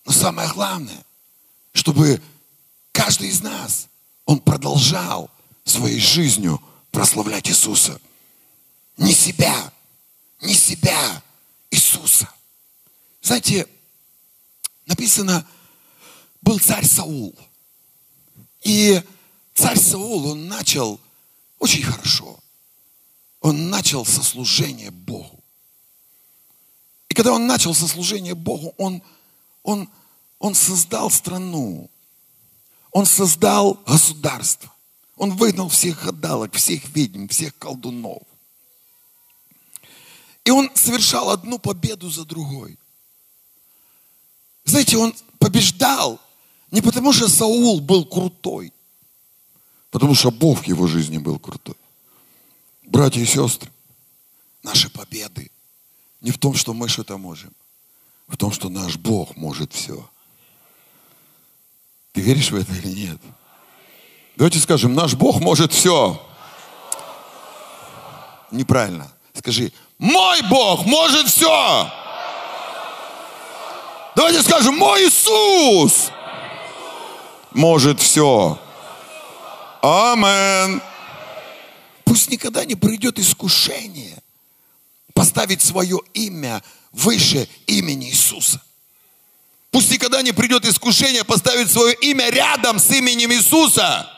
Но 0.04 0.10
самое 0.10 0.50
главное, 0.52 1.04
чтобы 1.72 2.20
каждый 2.90 3.28
из 3.28 3.42
нас, 3.42 3.86
он 4.24 4.40
продолжал 4.40 5.30
своей 5.64 6.00
жизнью 6.00 6.60
прославлять 6.90 7.48
Иисуса. 7.48 8.00
Не 8.96 9.14
себя, 9.14 9.72
не 10.40 10.54
себя, 10.54 11.22
Иисуса. 11.70 12.28
Знаете, 13.22 13.68
написано, 14.86 15.46
был 16.42 16.58
царь 16.58 16.84
Саул. 16.84 17.38
И 18.64 19.00
царь 19.54 19.78
Саул, 19.78 20.32
он 20.32 20.48
начал 20.48 20.98
очень 21.60 21.84
хорошо. 21.84 22.39
Он 23.40 23.70
начал 23.70 24.04
со 24.04 24.22
служения 24.22 24.90
Богу. 24.90 25.42
И 27.08 27.14
когда 27.14 27.32
он 27.32 27.46
начал 27.46 27.74
со 27.74 27.88
служения 27.88 28.34
Богу, 28.34 28.74
он, 28.76 29.02
он 29.62 29.88
он 30.40 30.54
создал 30.54 31.10
страну. 31.10 31.88
Он 32.90 33.06
создал 33.06 33.74
государство. 33.86 34.72
Он 35.16 35.36
выгнал 35.36 35.68
всех 35.68 36.02
гадалок, 36.02 36.54
всех 36.54 36.88
ведьм, 36.88 37.28
всех 37.28 37.56
колдунов. 37.58 38.22
И 40.44 40.50
он 40.50 40.70
совершал 40.74 41.28
одну 41.28 41.58
победу 41.58 42.10
за 42.10 42.24
другой. 42.24 42.78
Знаете, 44.64 44.96
он 44.96 45.14
побеждал 45.38 46.18
не 46.70 46.80
потому, 46.80 47.12
что 47.12 47.28
Саул 47.28 47.80
был 47.80 48.06
крутой, 48.06 48.72
потому 49.90 50.14
что 50.14 50.30
Бог 50.30 50.60
в 50.60 50.66
его 50.66 50.86
жизни 50.86 51.18
был 51.18 51.38
крутой. 51.38 51.76
Братья 52.90 53.20
и 53.20 53.24
сестры, 53.24 53.70
наши 54.64 54.90
победы 54.90 55.48
не 56.20 56.32
в 56.32 56.38
том, 56.38 56.54
что 56.56 56.74
мы 56.74 56.88
что-то 56.88 57.18
можем, 57.18 57.52
в 58.26 58.36
том, 58.36 58.50
что 58.50 58.68
наш 58.68 58.96
Бог 58.96 59.36
может 59.36 59.72
все. 59.72 60.10
Ты 62.12 62.20
веришь 62.20 62.50
в 62.50 62.56
это 62.56 62.72
или 62.72 62.88
нет? 62.88 63.18
Давайте 64.34 64.58
скажем, 64.58 64.92
наш 64.92 65.14
Бог 65.14 65.40
может 65.40 65.72
все. 65.72 66.20
Неправильно. 68.50 69.08
Скажи, 69.34 69.72
мой 69.96 70.42
Бог 70.50 70.84
может 70.84 71.28
все. 71.28 71.88
Давайте 74.16 74.42
скажем, 74.42 74.76
мой 74.76 75.04
Иисус 75.06 76.10
может 77.52 78.00
все. 78.00 78.58
Амен. 79.80 80.82
Пусть 82.10 82.28
никогда 82.28 82.64
не 82.64 82.74
придет 82.74 83.20
искушение 83.20 84.20
поставить 85.14 85.62
свое 85.62 86.00
имя 86.12 86.60
выше 86.90 87.48
имени 87.68 88.10
Иисуса. 88.10 88.60
Пусть 89.70 89.92
никогда 89.92 90.20
не 90.20 90.32
придет 90.32 90.64
искушение 90.64 91.22
поставить 91.22 91.70
свое 91.70 91.94
имя 92.00 92.28
рядом 92.30 92.80
с 92.80 92.90
именем 92.90 93.32
Иисуса. 93.32 94.10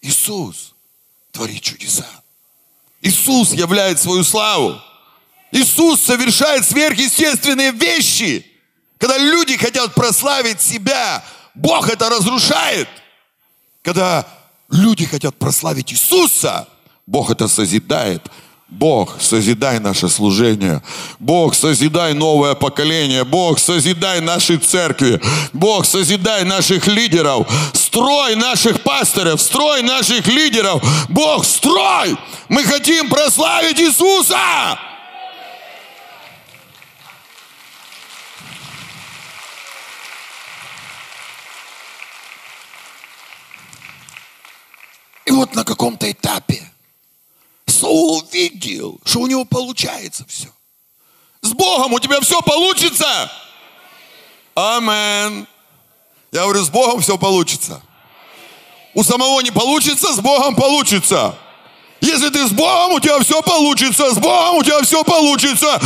Иисус 0.00 0.76
творит 1.32 1.60
чудеса. 1.60 2.06
Иисус 3.00 3.52
являет 3.52 3.98
свою 3.98 4.22
славу. 4.22 4.80
Иисус 5.50 6.00
совершает 6.02 6.64
сверхъестественные 6.64 7.72
вещи. 7.72 8.46
Когда 8.98 9.18
люди 9.18 9.56
хотят 9.56 9.92
прославить 9.92 10.60
себя, 10.60 11.24
Бог 11.56 11.88
это 11.88 12.08
разрушает. 12.08 12.88
Когда 13.82 14.35
люди 14.70 15.04
хотят 15.04 15.36
прославить 15.36 15.92
Иисуса, 15.92 16.68
Бог 17.06 17.30
это 17.30 17.48
созидает. 17.48 18.22
Бог, 18.68 19.16
созидай 19.20 19.78
наше 19.78 20.08
служение. 20.08 20.82
Бог, 21.20 21.54
созидай 21.54 22.14
новое 22.14 22.54
поколение. 22.56 23.22
Бог, 23.22 23.60
созидай 23.60 24.20
наши 24.20 24.56
церкви. 24.56 25.20
Бог, 25.52 25.86
созидай 25.86 26.42
наших 26.42 26.88
лидеров. 26.88 27.46
Строй 27.72 28.34
наших 28.34 28.80
пасторов, 28.80 29.40
строй 29.40 29.82
наших 29.82 30.26
лидеров. 30.26 30.82
Бог, 31.08 31.44
строй! 31.44 32.16
Мы 32.48 32.64
хотим 32.64 33.08
прославить 33.08 33.80
Иисуса! 33.80 34.36
И 45.36 45.38
вот 45.38 45.54
на 45.54 45.64
каком-то 45.64 46.10
этапе 46.10 46.62
Саул 47.66 48.24
видел, 48.32 48.98
что 49.04 49.20
у 49.20 49.26
него 49.26 49.44
получается 49.44 50.24
все. 50.26 50.48
С 51.42 51.52
Богом 51.52 51.92
у 51.92 52.00
тебя 52.00 52.22
все 52.22 52.40
получится. 52.40 53.30
Амен. 54.54 55.46
Я 56.32 56.44
говорю, 56.44 56.64
с 56.64 56.70
Богом 56.70 57.02
все 57.02 57.18
получится. 57.18 57.82
У 58.94 59.04
самого 59.04 59.42
не 59.42 59.50
получится, 59.50 60.14
с 60.14 60.20
Богом 60.20 60.56
получится. 60.56 61.38
Если 62.00 62.30
ты 62.30 62.46
с 62.46 62.52
Богом, 62.52 62.92
у 62.92 63.00
тебя 63.00 63.20
все 63.20 63.42
получится. 63.42 64.14
С 64.14 64.18
Богом 64.18 64.56
у 64.56 64.64
тебя 64.64 64.80
все 64.80 65.04
получится. 65.04 65.78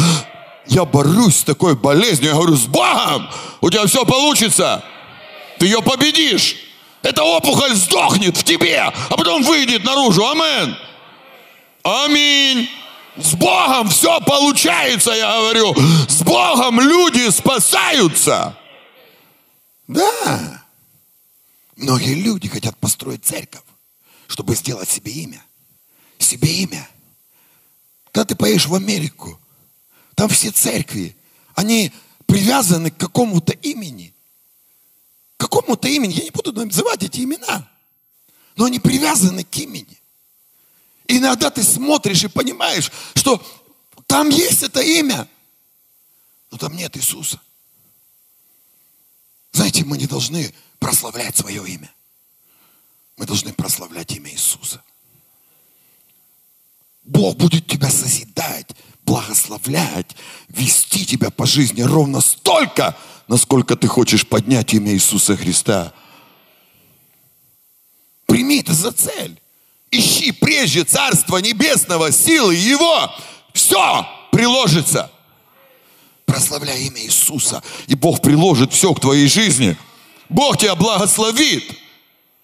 Я 0.66 0.84
борюсь 0.84 1.38
с 1.38 1.42
такой 1.42 1.74
болезнью. 1.74 2.28
Я 2.28 2.36
говорю, 2.36 2.54
с 2.54 2.66
Богом 2.66 3.28
у 3.60 3.68
тебя 3.68 3.84
все 3.86 4.04
получится. 4.04 4.84
Ты 5.58 5.66
ее 5.66 5.82
победишь. 5.82 6.69
Эта 7.02 7.22
опухоль 7.22 7.74
сдохнет 7.74 8.36
в 8.36 8.44
тебе, 8.44 8.78
а 8.80 9.16
потом 9.16 9.42
выйдет 9.42 9.84
наружу. 9.84 10.26
Амен. 10.26 10.76
Аминь. 11.82 12.68
С 13.16 13.34
Богом 13.34 13.88
все 13.88 14.20
получается, 14.20 15.12
я 15.12 15.40
говорю. 15.40 15.74
С 16.08 16.22
Богом 16.22 16.80
люди 16.80 17.28
спасаются. 17.30 18.56
Да. 19.88 20.64
Многие 21.76 22.14
люди 22.14 22.48
хотят 22.48 22.76
построить 22.76 23.24
церковь, 23.24 23.62
чтобы 24.26 24.54
сделать 24.54 24.88
себе 24.88 25.12
имя. 25.12 25.42
Себе 26.18 26.48
имя. 26.62 26.88
Когда 28.12 28.26
ты 28.26 28.36
поедешь 28.36 28.66
в 28.66 28.74
Америку, 28.74 29.40
там 30.14 30.28
все 30.28 30.50
церкви, 30.50 31.16
они 31.54 31.92
привязаны 32.26 32.90
к 32.90 32.96
какому-то 32.96 33.52
имени. 33.52 34.14
Какому-то 35.40 35.88
имени. 35.88 36.12
Я 36.12 36.24
не 36.24 36.30
буду 36.30 36.52
называть 36.52 37.02
эти 37.02 37.20
имена. 37.20 37.66
Но 38.56 38.66
они 38.66 38.78
привязаны 38.78 39.42
к 39.42 39.56
имени. 39.56 39.98
И 41.06 41.16
иногда 41.16 41.48
ты 41.48 41.62
смотришь 41.62 42.24
и 42.24 42.28
понимаешь, 42.28 42.92
что 43.14 43.42
там 44.06 44.28
есть 44.28 44.62
это 44.62 44.82
имя, 44.82 45.26
но 46.50 46.58
там 46.58 46.76
нет 46.76 46.94
Иисуса. 46.98 47.40
Знаете, 49.52 49.82
мы 49.86 49.96
не 49.96 50.06
должны 50.06 50.54
прославлять 50.78 51.38
свое 51.38 51.66
имя. 51.66 51.90
Мы 53.16 53.24
должны 53.24 53.54
прославлять 53.54 54.12
имя 54.12 54.30
Иисуса. 54.30 54.84
Бог 57.02 57.38
будет 57.38 57.66
тебя 57.66 57.88
созидать, 57.88 58.68
благословлять, 59.04 60.14
вести 60.48 61.06
тебя 61.06 61.30
по 61.30 61.46
жизни 61.46 61.80
ровно 61.80 62.20
столько, 62.20 62.94
насколько 63.30 63.76
ты 63.76 63.86
хочешь 63.86 64.26
поднять 64.26 64.74
имя 64.74 64.92
Иисуса 64.92 65.36
Христа. 65.36 65.92
Прими 68.26 68.58
это 68.58 68.74
за 68.74 68.90
цель. 68.90 69.40
Ищи 69.92 70.32
прежде 70.32 70.82
Царство 70.82 71.36
Небесного, 71.36 72.10
силы 72.10 72.56
Его. 72.56 73.08
Все 73.54 74.04
приложится. 74.32 75.12
Прославляй 76.26 76.82
имя 76.86 77.02
Иисуса, 77.02 77.62
и 77.86 77.94
Бог 77.94 78.20
приложит 78.20 78.72
все 78.72 78.92
к 78.94 79.00
твоей 79.00 79.28
жизни. 79.28 79.76
Бог 80.28 80.58
тебя 80.58 80.74
благословит. 80.74 81.64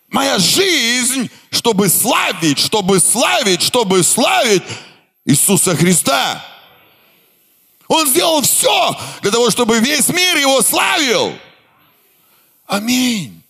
Моя 0.09 0.39
жизнь, 0.39 1.29
чтобы 1.51 1.89
славить, 1.89 2.61
чтобы 2.61 3.01
славить, 3.01 3.63
чтобы 3.63 4.05
славить 4.05 4.63
Иисуса 5.25 5.75
Христа. 5.75 6.45
Он 7.89 8.07
сделал 8.09 8.43
все 8.43 8.99
для 9.23 9.31
того, 9.31 9.51
чтобы 9.51 9.79
весь 9.81 10.09
мир 10.09 10.37
его 10.37 10.61
славил. 10.63 11.39
Аминь. 12.67 13.43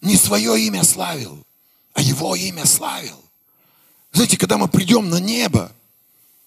Не 0.00 0.16
свое 0.16 0.60
имя 0.66 0.84
славил, 0.84 1.44
а 1.94 2.00
его 2.00 2.36
имя 2.36 2.66
славил. 2.66 3.20
Знаете, 4.12 4.36
когда 4.36 4.58
мы 4.58 4.68
придем 4.68 5.08
на 5.08 5.18
небо, 5.18 5.72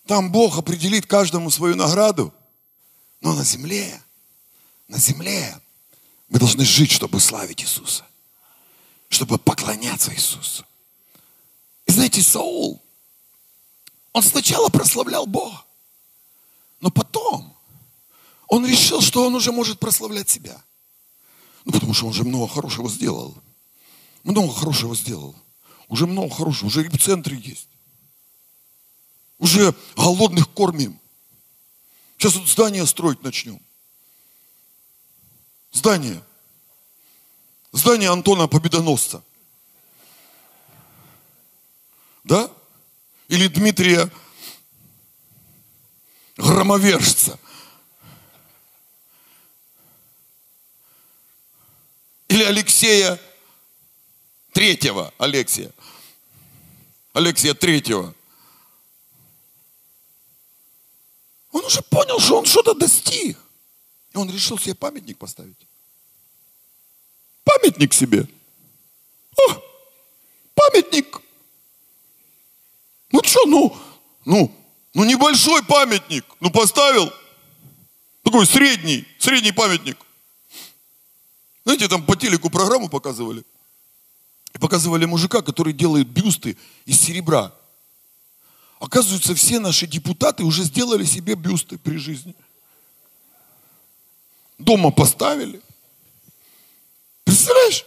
там 0.06 0.32
Бог 0.32 0.58
определит 0.58 1.06
каждому 1.06 1.52
свою 1.52 1.76
награду. 1.76 2.34
Но 3.20 3.34
на 3.34 3.44
земле, 3.44 4.02
на 4.88 4.98
земле 4.98 5.60
мы 6.30 6.40
должны 6.40 6.64
жить, 6.64 6.92
чтобы 6.92 7.20
славить 7.20 7.62
Иисуса. 7.62 8.06
Чтобы 9.10 9.38
поклоняться 9.38 10.14
Иисусу. 10.14 10.66
И 11.88 11.92
знаете, 11.92 12.22
Саул, 12.22 12.82
он 14.14 14.22
сначала 14.24 14.70
прославлял 14.70 15.26
Бога. 15.26 15.64
Но 16.80 16.92
потом 16.92 17.58
он 18.48 18.66
решил, 18.66 19.02
что 19.02 19.26
он 19.26 19.36
уже 19.36 19.52
может 19.52 19.80
прославлять 19.80 20.30
себя. 20.30 20.62
Ну, 21.66 21.72
потому 21.72 21.94
что 21.94 22.08
он 22.08 22.14
же 22.14 22.24
много 22.24 22.48
хорошего 22.48 22.90
сделал. 22.90 23.36
Много 24.24 24.54
хорошего 24.54 24.96
сделал. 24.96 25.36
Уже 25.88 26.06
много 26.06 26.34
хорошего, 26.34 26.68
уже 26.68 26.84
репцентры 26.84 27.36
есть. 27.36 27.68
Уже 29.40 29.74
голодных 29.96 30.50
кормим. 30.50 31.00
Сейчас 32.18 32.36
вот 32.36 32.48
здание 32.48 32.86
строить 32.86 33.22
начнем. 33.24 33.62
Здание. 35.72 36.24
Здание 37.72 38.10
Антона 38.10 38.48
Победоносца. 38.48 39.24
Да? 42.24 42.50
Или 43.28 43.48
Дмитрия 43.48 44.10
Громовержца. 46.38 47.40
Или 52.28 52.44
Алексея 52.44 53.20
Третьего, 54.52 55.14
Алексия. 55.18 55.72
Алексия 57.14 57.54
Третьего. 57.54 58.14
Он 61.52 61.66
уже 61.66 61.82
понял, 61.82 62.20
что 62.20 62.40
он 62.40 62.46
что-то 62.46 62.74
достиг. 62.76 63.38
И 64.14 64.18
он 64.18 64.30
решил 64.32 64.60
себе 64.60 64.76
памятник 64.76 65.18
поставить. 65.18 65.58
Памятник 67.44 67.94
себе. 67.94 68.28
О, 69.38 69.62
памятник. 70.54 71.22
Ну 73.12 73.22
что, 73.24 73.46
ну, 73.46 73.78
ну, 74.26 74.57
ну 74.98 75.04
небольшой 75.04 75.64
памятник. 75.64 76.26
Ну 76.40 76.50
поставил. 76.50 77.14
Такой 78.24 78.48
средний, 78.48 79.08
средний 79.20 79.52
памятник. 79.52 79.96
Знаете, 81.64 81.88
там 81.88 82.04
по 82.04 82.16
телеку 82.16 82.50
программу 82.50 82.90
показывали. 82.90 83.44
И 84.56 84.58
показывали 84.58 85.06
мужика, 85.06 85.44
который 85.44 85.74
делает 85.74 86.08
бюсты 86.08 86.58
из 86.88 87.00
серебра. 87.00 87.54
Оказывается, 88.80 89.36
все 89.36 89.60
наши 89.60 89.86
депутаты 89.86 90.44
уже 90.44 90.64
сделали 90.64 91.06
себе 91.06 91.36
бюсты 91.36 91.78
при 91.78 91.98
жизни. 91.98 92.34
Дома 94.58 94.90
поставили. 94.90 95.62
Представляешь? 97.24 97.86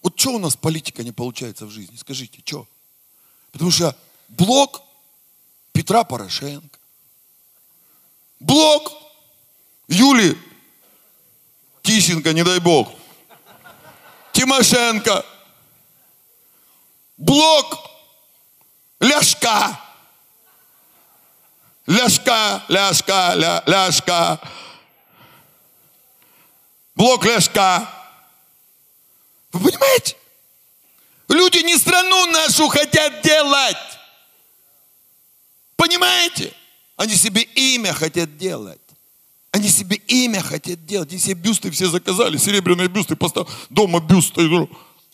Вот 0.00 0.18
что 0.18 0.30
у 0.30 0.38
нас 0.38 0.56
политика 0.56 1.04
не 1.04 1.12
получается 1.12 1.66
в 1.66 1.70
жизни? 1.70 1.96
Скажите, 1.96 2.40
что? 2.42 2.66
Потому 3.52 3.70
что 3.70 3.94
блок 4.30 4.83
Петра 5.74 6.04
Порошенко, 6.04 6.78
блок 8.40 8.90
Юли 9.88 10.38
Тищенко, 11.82 12.32
не 12.32 12.42
дай 12.42 12.60
бог, 12.60 12.88
Тимошенко, 14.32 15.26
блок 17.18 17.84
Ляшка. 19.04 19.78
Ляшка, 21.86 22.62
ляшка, 22.68 23.34
ля, 23.34 23.62
ляшка. 23.66 24.40
Блок 26.94 27.24
ляшка. 27.26 27.86
Вы 29.52 29.70
понимаете? 29.70 30.16
Люди 31.28 31.58
не 31.58 31.76
страну 31.76 32.26
нашу 32.26 32.68
хотят 32.68 33.20
делать. 33.20 33.93
Понимаете? 35.76 36.52
Они 36.96 37.14
себе 37.14 37.42
имя 37.42 37.92
хотят 37.92 38.36
делать. 38.36 38.80
Они 39.50 39.68
себе 39.68 39.96
имя 39.96 40.42
хотят 40.42 40.84
делать. 40.86 41.10
Они 41.10 41.20
себе 41.20 41.34
бюсты 41.34 41.70
все 41.70 41.88
заказали, 41.88 42.36
серебряные 42.36 42.88
бюсты 42.88 43.16
поставили. 43.16 43.50
Дома 43.70 44.00
бюсты. 44.00 44.48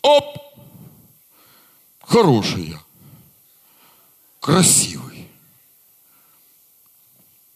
Оп! 0.01 0.37
Хорошие 2.01 2.79
красивый. 4.41 5.29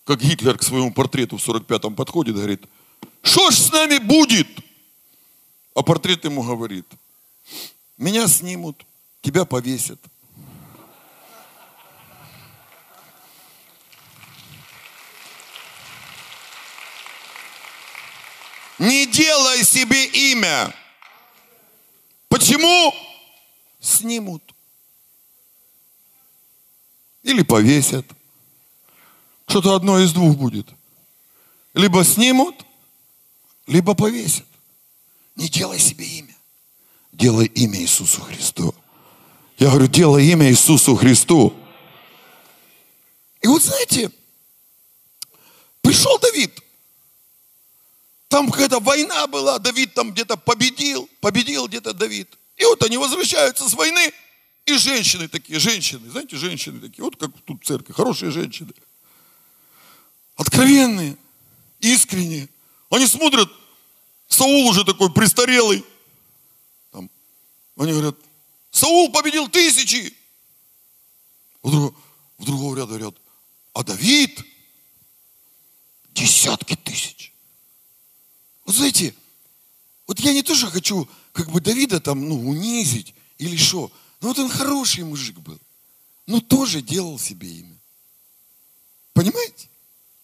как 0.06 0.22
Гитлер 0.22 0.58
к 0.58 0.63
своему 0.63 0.94
портрету 0.94 1.38
в 1.38 1.46
45-м 1.46 1.96
подходит, 1.96 2.36
говорит, 2.36 2.63
что 3.24 3.50
ж 3.50 3.56
с 3.56 3.72
нами 3.72 3.98
будет? 3.98 4.48
А 5.74 5.82
портрет 5.82 6.24
ему 6.24 6.44
говорит, 6.44 6.86
меня 7.98 8.28
снимут, 8.28 8.86
тебя 9.22 9.46
повесят. 9.46 10.00
Не 18.80 19.06
делай 19.06 19.64
себе 19.64 20.06
имя. 20.06 20.74
Почему? 22.28 22.94
Снимут. 23.80 24.44
Или 27.24 27.44
повесят. 27.44 28.06
Что-то 29.48 29.76
одно 29.76 30.00
из 30.00 30.12
двух 30.12 30.36
будет. 30.36 30.68
Либо 31.74 32.04
снимут, 32.04 32.66
либо 33.68 33.96
повесят. 33.96 34.46
Не 35.36 35.50
делай 35.50 35.80
себе 35.80 36.06
имя. 36.06 36.36
Делай 37.12 37.46
имя 37.46 37.80
Иисусу 37.80 38.22
Христу. 38.22 38.76
Я 39.58 39.70
говорю, 39.70 39.88
делай 39.88 40.26
имя 40.26 40.50
Иисусу 40.50 40.96
Христу. 40.96 41.54
И 43.42 43.48
вот 43.48 43.64
знаете, 43.64 44.12
пришел 45.82 46.18
Давид. 46.20 46.64
Там 48.36 48.52
какая-то 48.52 48.82
война 48.82 49.28
была, 49.28 49.60
Давид 49.60 49.93
там 49.93 50.12
где-то 50.12 50.36
победил, 50.36 51.10
победил 51.21 51.69
где-то 51.69 51.93
Давид. 51.93 52.38
И 52.58 52.65
вот 52.65 52.84
они 52.84 52.98
возвращаются 52.98 53.69
с 53.69 53.74
войны, 53.74 54.12
и 54.65 54.74
женщины 54.74 55.30
такие, 55.30 55.58
женщины, 55.58 56.12
знаете, 56.12 56.36
женщины 56.36 56.82
такие, 56.82 57.02
вот 57.02 57.15
как 57.15 57.32
тут 57.45 57.63
в 57.63 57.65
церкви, 57.65 57.93
хорошие 57.93 58.32
женщины. 58.32 58.74
Откровенные, 60.36 61.15
искренние. 61.80 62.50
Они 62.89 63.08
смотрят, 63.08 63.50
Саул 64.28 64.67
уже 64.67 64.84
такой 64.84 65.13
престарелый. 65.13 65.86
Там, 66.91 67.10
они 67.78 67.93
говорят, 67.93 68.17
Саул 68.69 69.13
победил 69.13 69.48
тысячи. 69.48 70.13
В, 71.63 71.93
в 72.38 72.45
другого 72.45 72.76
ряда 72.76 72.88
говорят, 72.88 73.15
а 73.71 73.82
Давид 73.86 74.43
десятки 76.12 76.76
тысяч. 76.76 77.32
Вот 78.65 78.75
знаете, 78.75 79.13
вот 80.08 80.19
я 80.19 80.34
не 80.34 80.41
тоже 80.41 80.67
хочу 80.67 81.08
как 81.32 81.51
бы 81.51 81.62
Давида 81.62 81.99
там, 81.99 82.28
ну, 82.28 82.49
унизить 82.49 83.13
или 83.38 83.56
что. 83.56 83.91
Но 84.21 84.30
вот 84.30 84.39
он 84.39 84.49
хороший 84.49 85.04
мужик 85.04 85.38
был. 85.39 85.60
Но 86.25 86.41
тоже 86.41 86.82
делал 86.82 87.19
себе 87.19 87.47
имя. 87.47 87.78
Понимаете? 89.13 89.69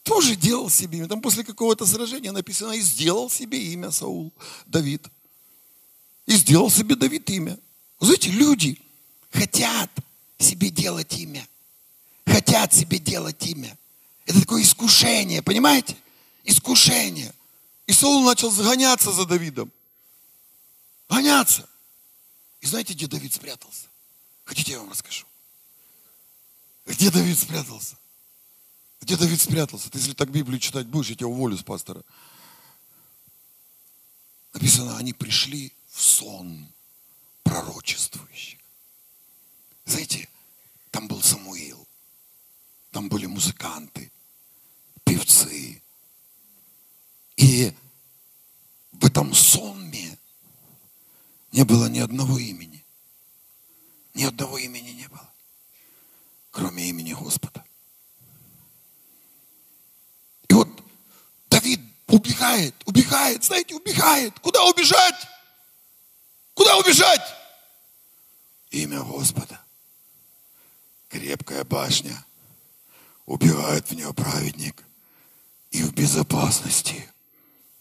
Тоже 0.04 0.36
делал 0.36 0.70
себе 0.70 0.98
имя. 0.98 1.08
Там 1.08 1.22
после 1.22 1.44
какого-то 1.44 1.86
сражения 1.86 2.32
написано, 2.32 2.72
и 2.72 2.82
сделал 2.82 3.30
себе 3.30 3.62
имя 3.74 3.92
Саул, 3.92 4.34
Давид. 4.66 5.08
И 6.26 6.36
сделал 6.36 6.72
себе 6.72 6.96
Давид 6.96 7.30
имя. 7.30 7.60
Вы 8.00 8.08
знаете, 8.08 8.32
люди 8.32 8.82
хотят 9.30 9.92
себе 10.40 10.70
делать 10.70 11.14
имя. 11.18 11.48
Хотят 12.26 12.74
себе 12.74 12.98
делать 12.98 13.46
имя. 13.46 13.78
Это 14.26 14.42
такое 14.42 14.64
искушение, 14.64 15.42
понимаете? 15.42 15.96
Искушение. 16.44 17.34
И 17.92 17.94
Саул 17.94 18.24
начал 18.24 18.50
загоняться 18.50 19.12
за 19.12 19.26
Давидом. 19.26 19.70
Гоняться. 21.10 21.68
И 22.62 22.66
знаете, 22.66 22.94
где 22.94 23.06
Давид 23.06 23.34
спрятался? 23.34 23.90
Хотите, 24.46 24.72
я 24.72 24.80
вам 24.80 24.92
расскажу? 24.92 25.26
Где 26.86 27.12
Давид 27.12 27.38
спрятался? 27.38 27.98
Где 29.02 29.18
Давид 29.18 29.42
спрятался? 29.42 29.90
Ты 29.90 29.98
если 29.98 30.14
так 30.14 30.32
Библию 30.32 30.58
читать 30.58 30.88
будешь, 30.88 31.10
я 31.10 31.18
тебя 31.18 31.28
уволю 31.28 31.58
с 31.58 31.64
пастора. 31.64 32.02
Написано, 34.54 34.96
они 34.96 35.12
пришли 35.12 35.76
в 35.90 36.02
сон 36.02 36.72
пророчествующих. 37.44 38.62
Знаете, 39.84 40.30
там 40.92 41.10
был 41.10 41.22
Самуил, 41.22 41.86
там 42.92 43.10
были 43.10 43.26
музыканты, 43.26 44.14
певцы. 45.04 45.84
И 47.36 47.74
в 49.02 49.06
этом 49.06 49.34
сонме 49.34 50.18
не 51.62 51.66
было 51.66 51.86
ни 51.86 52.00
одного 52.00 52.40
имени. 52.40 52.84
Ни 54.16 54.24
одного 54.24 54.58
имени 54.58 54.90
не 54.90 55.08
было, 55.08 55.32
кроме 56.50 56.90
имени 56.90 57.14
Господа. 57.14 57.64
И 60.50 60.54
вот 60.56 60.68
Давид 61.52 61.80
убегает, 62.08 62.74
убегает, 62.86 63.44
знаете, 63.44 63.76
убегает. 63.76 64.40
Куда 64.40 64.64
убежать? 64.64 65.28
Куда 66.56 66.78
убежать? 66.78 67.22
Имя 68.72 69.04
Господа. 69.04 69.62
Крепкая 71.10 71.64
башня. 71.64 72.26
Убегает 73.28 73.88
в 73.88 73.92
нее 73.92 74.12
праведник. 74.16 74.84
И 75.70 75.84
в 75.84 75.94
безопасности. 75.94 77.08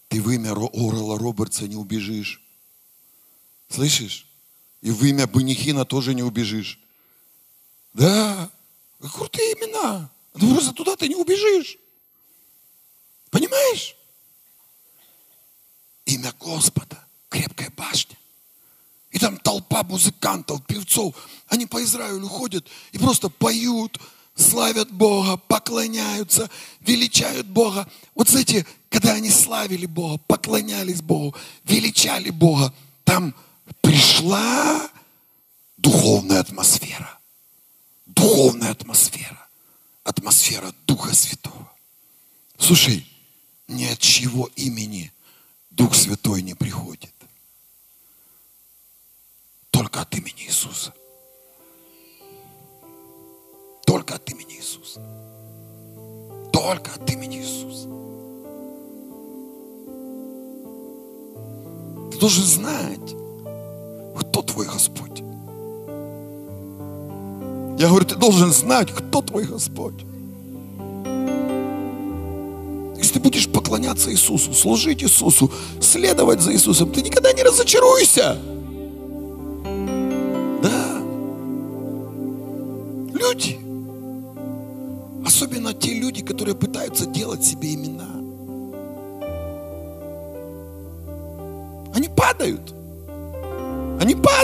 Ты 0.09 0.21
в 0.21 0.31
имя 0.31 0.51
Орла 0.51 1.17
Робертса 1.17 1.67
не 1.67 1.77
убежишь. 1.77 2.43
Слышишь? 3.71 4.27
И 4.83 4.91
в 4.91 5.05
имя 5.05 5.27
Банихина 5.27 5.85
тоже 5.85 6.13
не 6.15 6.23
убежишь. 6.23 6.79
Да, 7.95 8.51
крутые 9.01 9.53
имена. 9.55 10.11
Ну 10.35 10.53
просто 10.53 10.73
туда 10.73 10.97
ты 10.97 11.09
не 11.09 11.15
убежишь. 11.15 11.79
Понимаешь? 13.31 13.97
Имя 16.05 16.35
Господа, 16.41 17.05
крепкая 17.29 17.71
башня. 17.77 18.17
И 19.13 19.19
там 19.19 19.37
толпа 19.39 19.83
музыкантов, 19.85 20.65
певцов. 20.67 21.15
Они 21.47 21.67
по 21.67 21.83
Израилю 21.83 22.27
ходят 22.29 22.67
и 22.93 22.99
просто 22.99 23.29
поют, 23.29 23.99
славят 24.35 24.91
Бога, 24.91 25.37
поклоняются, 25.37 26.51
величают 26.81 27.47
Бога. 27.47 27.89
Вот 28.15 28.29
знаете, 28.29 28.67
когда 28.89 29.13
они 29.13 29.31
славили 29.31 29.87
Бога, 29.87 30.19
поклонялись 30.27 31.03
Богу, 31.03 31.37
величали 31.65 32.31
Бога, 32.31 32.73
там 33.05 33.35
пришла 34.01 34.91
духовная 35.77 36.41
атмосфера. 36.41 37.19
Духовная 38.07 38.71
атмосфера. 38.71 39.47
Атмосфера 40.05 40.73
Духа 40.87 41.15
Святого. 41.15 41.71
Слушай, 42.57 43.07
ни 43.69 43.85
от 43.85 43.99
чего 43.99 44.49
имени 44.57 45.13
Дух 45.69 45.95
Святой 45.95 46.41
не 46.41 46.55
приходит. 46.55 47.13
Только 49.71 50.01
от 50.01 50.15
имени 50.15 50.47
Иисуса. 50.47 50.95
Только 53.85 54.15
от 54.15 54.31
имени 54.31 54.57
Иисуса. 54.57 55.01
Только 56.53 56.95
от 56.95 57.11
имени 57.11 57.39
Иисуса. 57.39 57.89
Ты 62.11 62.19
должен 62.19 62.45
знать, 62.45 63.20
твой 64.51 64.67
Господь. 64.67 65.23
Я 67.79 67.89
говорю, 67.89 68.05
ты 68.05 68.17
должен 68.17 68.53
знать, 68.53 68.91
кто 68.91 69.23
твой 69.23 69.45
Господь. 69.45 70.05
Если 72.97 73.15
ты 73.15 73.21
будешь 73.21 73.49
поклоняться 73.49 74.13
Иисусу, 74.13 74.53
служить 74.53 75.03
Иисусу, 75.03 75.51
следовать 75.81 76.41
за 76.41 76.53
Иисусом, 76.53 76.93
ты 76.93 77.01
никогда 77.01 77.33
не 77.33 77.43
разочаруйся. 77.43 78.37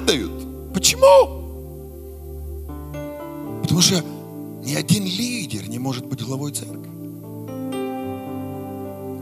Падают. 0.07 0.73
Почему? 0.73 1.42
Потому 3.62 3.81
что 3.81 4.03
ни 4.64 4.75
один 4.75 5.05
лидер 5.05 5.69
не 5.69 5.79
может 5.79 6.07
быть 6.07 6.23
главой 6.23 6.53
церкви. 6.53 6.90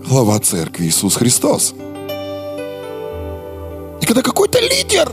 Глава 0.06 0.38
церкви 0.40 0.84
Иисус 0.86 1.16
Христос. 1.16 1.74
И 4.00 4.06
когда 4.06 4.22
какой-то 4.22 4.60
лидер, 4.60 5.10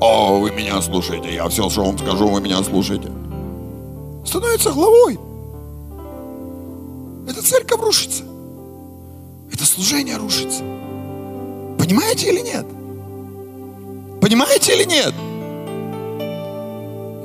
о, 0.00 0.38
вы 0.38 0.50
меня 0.50 0.80
слушаете, 0.82 1.34
я 1.34 1.48
все, 1.48 1.68
что 1.70 1.84
вам 1.84 1.98
скажу, 1.98 2.28
вы 2.28 2.40
меня 2.40 2.62
слушаете, 2.62 3.10
становится 4.26 4.70
главой. 4.72 5.18
Эта 7.28 7.42
церковь 7.42 7.80
рушится. 7.80 8.24
Это 9.52 9.64
служение 9.64 10.16
рушится. 10.16 10.62
Понимаете 11.78 12.28
или 12.30 12.40
нет? 12.40 12.66
Понимаете 14.30 14.76
или 14.76 14.84
нет? 14.84 15.12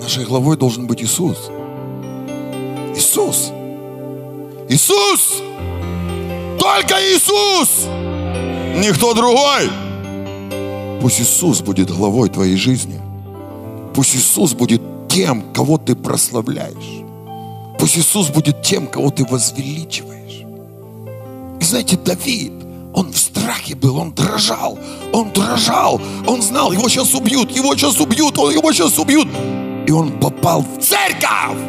Нашей 0.02 0.26
главой 0.26 0.58
должен 0.58 0.88
быть 0.88 1.04
Иисус. 1.04 1.52
Иисус. 2.96 3.52
Иисус! 4.68 5.44
Только 6.60 6.96
Иисус! 6.96 7.86
Никто 8.84 9.13
другой! 9.13 9.70
Пусть 11.00 11.22
Иисус 11.22 11.62
будет 11.62 11.91
главой 11.91 12.30
твоей 12.30 12.56
жизни. 12.58 13.00
Пусть 13.94 14.15
Иисус 14.15 14.54
будет 14.54 14.82
тем, 15.08 15.44
кого 15.54 15.78
ты 15.78 15.96
прославляешь. 15.96 17.04
Пусть 17.78 18.00
Иисус 18.00 18.30
будет 18.30 18.63
тем, 18.63 18.88
кого 18.88 19.12
ты 19.12 19.26
возвеличиваешь. 19.26 20.44
И 21.62 21.63
знаете, 21.63 21.98
Давид, 21.98 22.64
он 22.95 23.12
в 23.12 23.17
страхе 23.17 23.75
был, 23.75 23.97
он 23.97 24.13
дрожал, 24.13 24.79
он 25.12 25.31
дрожал, 25.31 26.01
он 26.25 26.41
знал, 26.41 26.71
его 26.71 26.88
сейчас 26.88 27.13
убьют, 27.13 27.51
его 27.51 27.75
сейчас 27.75 27.99
убьют, 27.99 28.38
он, 28.38 28.53
его 28.53 28.71
сейчас 28.71 28.97
убьют. 28.97 29.27
И 29.86 29.91
он 29.91 30.17
попал 30.19 30.62
в 30.62 30.81
церковь, 30.81 31.60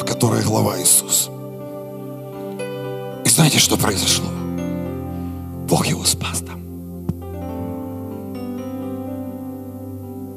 в 0.00 0.04
которой 0.06 0.42
глава 0.42 0.80
Иисус. 0.80 1.28
И 3.24 3.28
знаете, 3.28 3.58
что 3.58 3.76
произошло? 3.76 4.24
Бог 5.68 5.86
его 5.86 6.04
спас 6.04 6.40
там. 6.40 6.60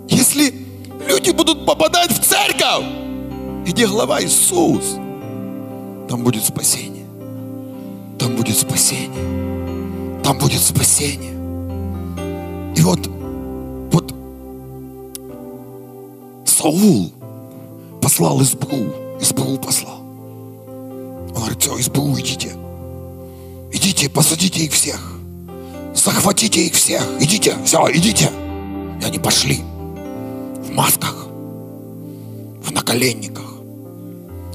Если 0.10 0.54
люди 1.08 1.32
будут 1.32 1.66
попадать 1.66 2.12
в 2.12 2.22
церковь, 2.22 2.86
где 3.66 3.88
глава 3.88 4.22
Иисус, 4.22 4.98
там 6.10 6.24
будет 6.24 6.44
спасение. 6.44 6.95
Там 8.20 8.36
будет 8.36 8.58
спасение. 8.58 10.22
Там 10.24 10.38
будет 10.38 10.62
спасение. 10.62 11.34
И 12.76 12.82
вот, 12.82 13.08
вот 13.92 14.14
Саул 16.46 17.12
послал 18.02 18.40
СБУ. 18.42 18.94
СБУ 19.22 19.58
послал. 19.58 20.00
Он 20.00 21.34
говорит, 21.34 21.62
все, 21.62 21.78
СБУ 21.78 22.20
идите. 22.20 22.52
Идите, 23.72 24.10
посадите 24.10 24.66
их 24.66 24.72
всех. 24.72 25.00
Захватите 25.94 26.66
их 26.66 26.74
всех. 26.74 27.04
Идите, 27.20 27.56
все, 27.66 27.86
идите. 27.92 28.32
И 29.02 29.06
они 29.06 29.20
пошли 29.20 29.60
в 30.64 30.72
масках, 30.72 31.28
в 32.64 32.72
наколенниках, 32.72 33.46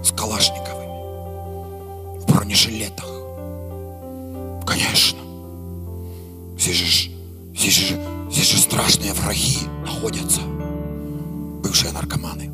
с 0.02 0.12
калашниковыми, 0.12 2.20
в 2.20 2.26
бронежилетах. 2.26 3.09
Конечно. 4.70 5.18
Здесь 6.56 6.76
же, 6.76 7.10
здесь 7.54 7.74
же, 7.74 8.00
здесь 8.30 8.50
же 8.52 8.58
страшные 8.58 9.12
враги 9.12 9.58
находятся. 9.84 10.40
Бывшие 11.62 11.92
наркоманы. 11.92 12.52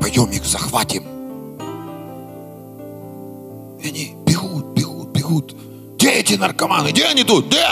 Пойдем 0.00 0.30
их 0.30 0.46
захватим. 0.46 1.02
И 3.82 3.88
они 3.88 4.14
бегут, 4.26 4.66
бегут, 4.74 5.08
бегут. 5.10 5.56
Где 5.96 6.12
эти 6.20 6.34
наркоманы? 6.34 6.88
Где 6.88 7.04
они 7.04 7.24
тут? 7.24 7.48
Где? 7.48 7.66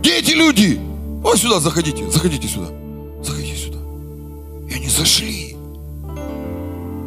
Где 0.00 0.18
эти 0.18 0.32
люди? 0.32 0.80
Вот 1.22 1.38
сюда 1.38 1.60
заходите, 1.60 2.10
заходите 2.10 2.48
сюда. 2.48 2.66
Заходите 3.22 3.56
сюда. 3.56 3.78
И 4.68 4.74
они 4.74 4.88
зашли. 4.88 5.56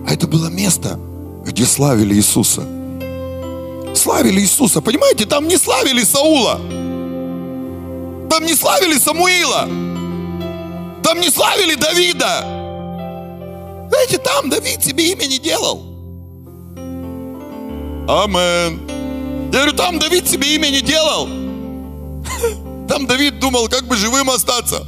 А 0.08 0.14
это 0.14 0.26
было 0.26 0.48
место, 0.48 0.98
где 1.46 1.66
славили 1.66 2.16
Иисуса. 2.16 2.64
Славили 4.16 4.40
Иисуса. 4.40 4.82
Понимаете, 4.82 5.26
там 5.26 5.46
не 5.46 5.58
славили 5.58 6.02
Саула. 6.02 6.56
Там 8.30 8.46
не 8.46 8.56
славили 8.56 8.98
Самуила. 8.98 9.68
Там 11.04 11.20
не 11.20 11.30
славили 11.30 11.76
Давида. 11.76 12.46
Знаете, 13.90 14.18
там 14.20 14.50
Давид 14.50 14.82
себе 14.82 15.12
имя 15.12 15.26
не 15.26 15.38
делал. 15.38 15.82
Амен. 18.08 18.88
Я 19.52 19.60
говорю, 19.60 19.74
там 19.74 20.00
Давид 20.00 20.30
себе 20.30 20.56
имя 20.56 20.70
не 20.70 20.80
делал. 20.80 21.28
Там 22.88 23.08
Давид 23.08 23.40
думал, 23.40 23.68
как 23.68 23.84
бы 23.86 23.98
живым 23.98 24.30
остаться. 24.30 24.86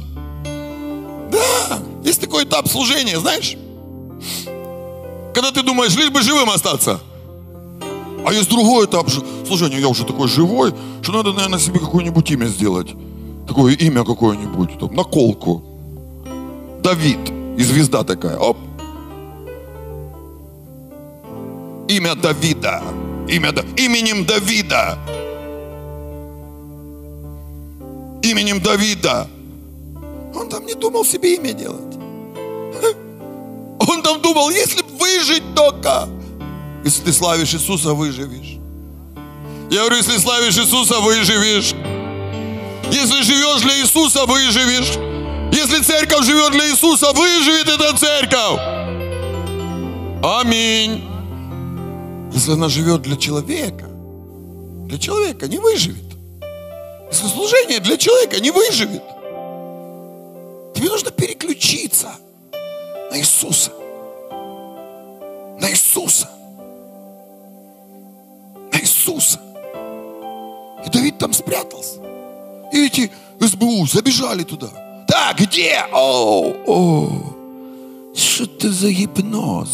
Да, 1.30 1.78
есть 2.04 2.20
такой 2.20 2.44
этап 2.44 2.68
служения, 2.68 3.18
знаешь? 3.18 3.56
Когда 5.34 5.50
ты 5.50 5.62
думаешь, 5.62 5.96
лишь 5.96 6.10
бы 6.10 6.22
живым 6.22 6.48
остаться. 6.48 7.00
А 8.28 8.32
есть 8.34 8.50
другой 8.50 8.84
этап 8.84 9.08
служения. 9.46 9.80
Я 9.80 9.88
уже 9.88 10.04
такой 10.04 10.28
живой, 10.28 10.74
что 11.00 11.12
надо, 11.12 11.32
наверное, 11.32 11.58
себе 11.58 11.80
какое-нибудь 11.80 12.30
имя 12.30 12.44
сделать. 12.44 12.94
Такое 13.46 13.74
имя 13.74 14.04
какое-нибудь. 14.04 14.78
Там, 14.78 14.94
наколку. 14.94 15.62
Давид. 16.82 17.18
И 17.56 17.62
звезда 17.62 18.04
такая. 18.04 18.36
Оп. 18.36 18.58
Имя 21.88 22.14
Давида. 22.16 22.82
Имя, 23.28 23.54
именем 23.78 24.26
Давида. 24.26 24.98
Именем 28.22 28.60
Давида. 28.60 29.26
Он 30.34 30.50
там 30.50 30.66
не 30.66 30.74
думал 30.74 31.06
себе 31.06 31.36
имя 31.36 31.54
делать. 31.54 31.96
Он 33.88 34.02
там 34.02 34.20
думал, 34.20 34.50
если 34.50 34.82
выжить 34.98 35.54
только. 35.54 36.17
Если 36.84 37.02
ты 37.02 37.12
славишь 37.12 37.54
Иисуса, 37.54 37.94
выживешь. 37.94 38.58
Я 39.70 39.80
говорю, 39.80 39.96
если 39.96 40.16
славишь 40.18 40.56
Иисуса, 40.56 41.00
выживешь. 41.00 41.74
Если 42.90 43.22
живешь 43.22 43.62
для 43.62 43.80
Иисуса, 43.80 44.24
выживешь. 44.24 44.96
Если 45.52 45.82
церковь 45.82 46.24
живет 46.24 46.52
для 46.52 46.70
Иисуса, 46.70 47.12
выживет 47.12 47.68
эта 47.68 47.96
церковь. 47.96 48.60
Аминь. 50.22 51.04
Если 52.32 52.52
она 52.52 52.68
живет 52.68 53.02
для 53.02 53.16
человека, 53.16 53.86
для 54.86 54.98
человека 54.98 55.48
не 55.48 55.58
выживет. 55.58 56.04
Если 57.10 57.26
служение 57.28 57.80
для 57.80 57.96
человека 57.96 58.40
не 58.40 58.50
выживет, 58.50 59.02
тебе 60.74 60.88
нужно 60.88 61.10
переключиться 61.10 62.10
на 63.10 63.18
Иисуса. 63.18 63.72
На 65.60 65.70
Иисуса. 65.70 66.28
Иисуса. 69.08 69.40
И 70.86 70.90
Давид 70.90 71.18
там 71.18 71.32
спрятался. 71.32 72.00
И 72.72 72.86
эти 72.86 73.10
СБУ 73.40 73.86
забежали 73.86 74.42
туда. 74.42 74.68
Да, 75.08 75.34
где? 75.38 75.84
О, 75.92 76.52
о, 76.66 77.34
что 78.14 78.44
это 78.44 78.70
за 78.70 78.90
гипноз? 78.92 79.68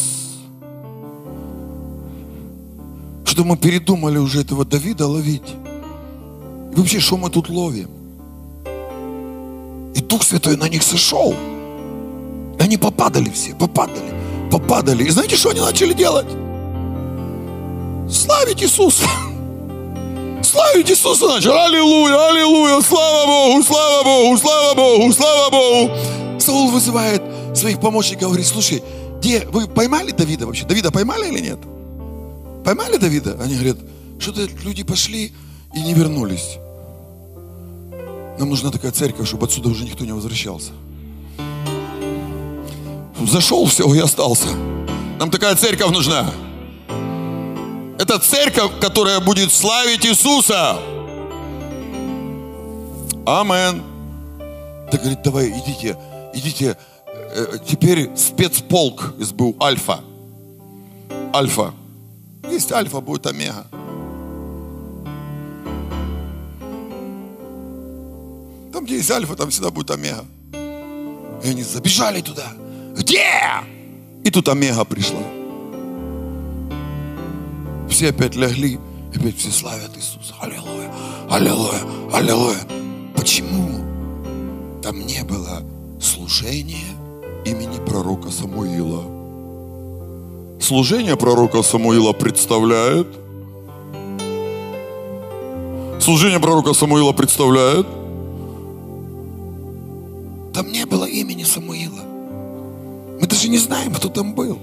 Что 3.25 3.43
мы 3.43 3.57
передумали 3.57 4.17
уже 4.17 4.41
этого 4.41 4.63
Давида 4.63 5.07
ловить. 5.07 5.55
И 6.73 6.79
вообще, 6.79 6.99
что 6.99 7.17
мы 7.17 7.29
тут 7.29 7.49
ловим? 7.49 7.89
И 9.93 10.01
Дух 10.01 10.23
Святой 10.23 10.55
на 10.55 10.69
них 10.69 10.83
сошел. 10.83 11.35
И 12.57 12.63
они 12.63 12.77
попадали 12.77 13.29
все, 13.29 13.53
попадали, 13.55 14.13
попадали. 14.49 15.03
И 15.03 15.09
знаете, 15.09 15.35
что 15.35 15.49
они 15.49 15.59
начали 15.59 15.93
делать? 15.93 16.27
Славить 18.09 18.63
Иисуса. 18.63 19.07
Славить 20.55 20.89
Иисуса 20.89 21.27
начали. 21.27 21.51
Аллилуйя, 21.51 22.29
аллилуйя, 22.29 22.81
слава 22.81 23.25
Богу, 23.25 23.63
слава 23.63 24.03
Богу, 24.05 24.37
слава 24.37 24.73
Богу, 24.73 25.11
слава 25.13 25.49
Богу. 25.49 25.91
Саул 26.39 26.71
вызывает 26.71 27.21
своих 27.53 27.81
помощников, 27.81 28.29
говорит, 28.29 28.47
слушай, 28.47 28.81
где, 29.19 29.45
вы 29.51 29.67
поймали 29.67 30.11
Давида 30.11 30.45
вообще? 30.45 30.63
Давида 30.65 30.91
поймали 30.91 31.27
или 31.27 31.41
нет? 31.41 31.59
Поймали 32.63 32.95
Давида? 32.95 33.37
Они 33.41 33.55
говорят, 33.55 33.77
что-то 34.17 34.47
люди 34.63 34.83
пошли 34.83 35.33
и 35.73 35.81
не 35.81 35.93
вернулись. 35.93 36.57
Нам 38.39 38.49
нужна 38.49 38.71
такая 38.71 38.93
церковь, 38.93 39.27
чтобы 39.27 39.47
отсюда 39.47 39.67
уже 39.67 39.83
никто 39.83 40.05
не 40.05 40.13
возвращался. 40.13 40.71
Зашел, 43.27 43.65
все, 43.65 43.93
и 43.93 43.99
остался. 43.99 44.47
Нам 45.19 45.31
такая 45.31 45.55
церковь 45.57 45.91
нужна. 45.91 46.31
Это 47.97 48.19
церковь, 48.19 48.79
которая 48.79 49.19
будет 49.19 49.51
славить 49.51 50.05
Иисуса. 50.05 50.77
Амен. 53.25 53.81
Так 54.91 54.99
говорит, 55.01 55.21
давай, 55.23 55.49
идите, 55.49 55.97
идите. 56.33 56.77
Э, 57.07 57.57
теперь 57.65 58.09
спецполк 58.15 59.13
СБУ, 59.19 59.55
Альфа. 59.61 60.01
Альфа. 61.33 61.73
Есть 62.49 62.71
Альфа, 62.71 63.01
будет 63.01 63.25
Омега. 63.27 63.65
Там, 68.71 68.85
где 68.85 68.97
есть 68.97 69.11
Альфа, 69.11 69.35
там 69.35 69.49
всегда 69.49 69.71
будет 69.71 69.89
Омега. 69.91 70.25
И 71.43 71.49
они 71.49 71.63
забежали 71.63 72.21
туда. 72.21 72.51
Где? 72.95 73.25
И 74.23 74.29
тут 74.29 74.47
Омега 74.49 74.83
пришла. 74.85 75.21
Все 77.89 78.09
опять 78.09 78.35
легли, 78.35 78.79
опять 79.15 79.37
все 79.37 79.51
славят 79.51 79.95
Иисуса. 79.95 80.33
Аллилуйя, 80.39 80.91
аллилуйя, 81.29 81.81
аллилуйя. 82.13 82.59
Почему? 83.15 83.79
Там 84.81 85.05
не 85.05 85.23
было 85.23 85.63
служения 85.99 86.95
имени 87.45 87.77
пророка 87.85 88.29
Самуила. 88.29 89.03
Служение 90.59 91.15
пророка 91.15 91.61
Самуила 91.63 92.13
представляет. 92.13 93.07
Служение 95.99 96.39
пророка 96.39 96.73
Самуила 96.73 97.13
представляет. 97.13 97.87
Там 100.53 100.71
не 100.71 100.85
было 100.85 101.05
имени 101.05 101.43
Самуила. 101.43 102.01
Мы 103.19 103.27
даже 103.27 103.47
не 103.49 103.57
знаем, 103.57 103.93
кто 103.93 104.09
там 104.09 104.33
был. 104.33 104.59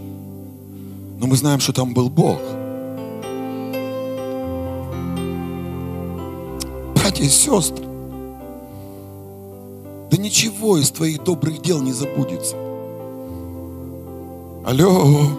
Но 1.18 1.26
мы 1.26 1.36
знаем, 1.36 1.60
что 1.60 1.72
там 1.72 1.94
был 1.94 2.08
Бог. 2.08 2.40
Братья 7.22 7.26
и 7.26 7.28
сестры, 7.28 7.84
да 10.10 10.16
ничего 10.16 10.76
из 10.78 10.90
твоих 10.90 11.22
добрых 11.22 11.62
дел 11.62 11.80
не 11.80 11.92
забудется. 11.92 12.56
Алло. 14.66 15.30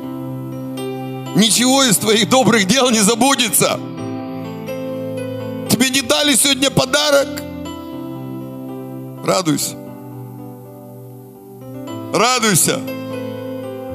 Ничего 1.35 1.83
из 1.83 1.97
твоих 1.97 2.29
добрых 2.29 2.67
дел 2.67 2.89
не 2.89 2.99
забудется. 2.99 3.79
Тебе 5.69 5.89
не 5.89 6.01
дали 6.01 6.35
сегодня 6.35 6.71
подарок? 6.71 7.27
Радуйся. 9.25 9.75
Радуйся. 12.13 12.79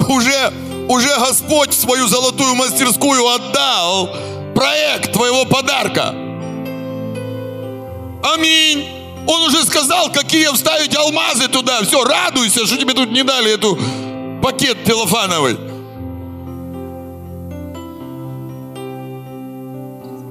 Уже, 0.09 0.53
уже 0.89 1.09
Господь 1.19 1.73
свою 1.73 2.07
золотую 2.07 2.55
мастерскую 2.55 3.27
отдал 3.27 4.11
проект 4.55 5.13
твоего 5.13 5.47
подарка. 5.47 6.28
Аминь. 8.35 8.89
Он 9.27 9.43
уже 9.43 9.65
сказал, 9.65 10.11
какие 10.11 10.53
вставить 10.55 10.97
алмазы 10.97 11.49
туда. 11.49 11.83
Все, 11.83 12.03
радуйся, 12.03 12.67
что 12.67 12.77
тебе 12.77 12.95
тут 12.95 13.11
не 13.11 13.23
дали 13.23 13.53
эту 13.53 13.79
пакет 14.43 14.85
телофановый. 14.85 15.59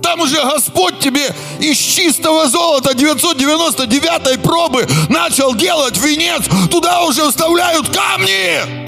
Там 0.01 0.21
уже 0.21 0.41
Господь 0.41 0.99
тебе 0.99 1.35
из 1.59 1.77
чистого 1.77 2.47
золота 2.47 2.95
999 2.95 4.41
пробы 4.41 4.87
начал 5.09 5.53
делать 5.53 5.97
венец. 5.97 6.43
Туда 6.71 7.03
уже 7.03 7.29
вставляют 7.29 7.89
камни. 7.95 8.87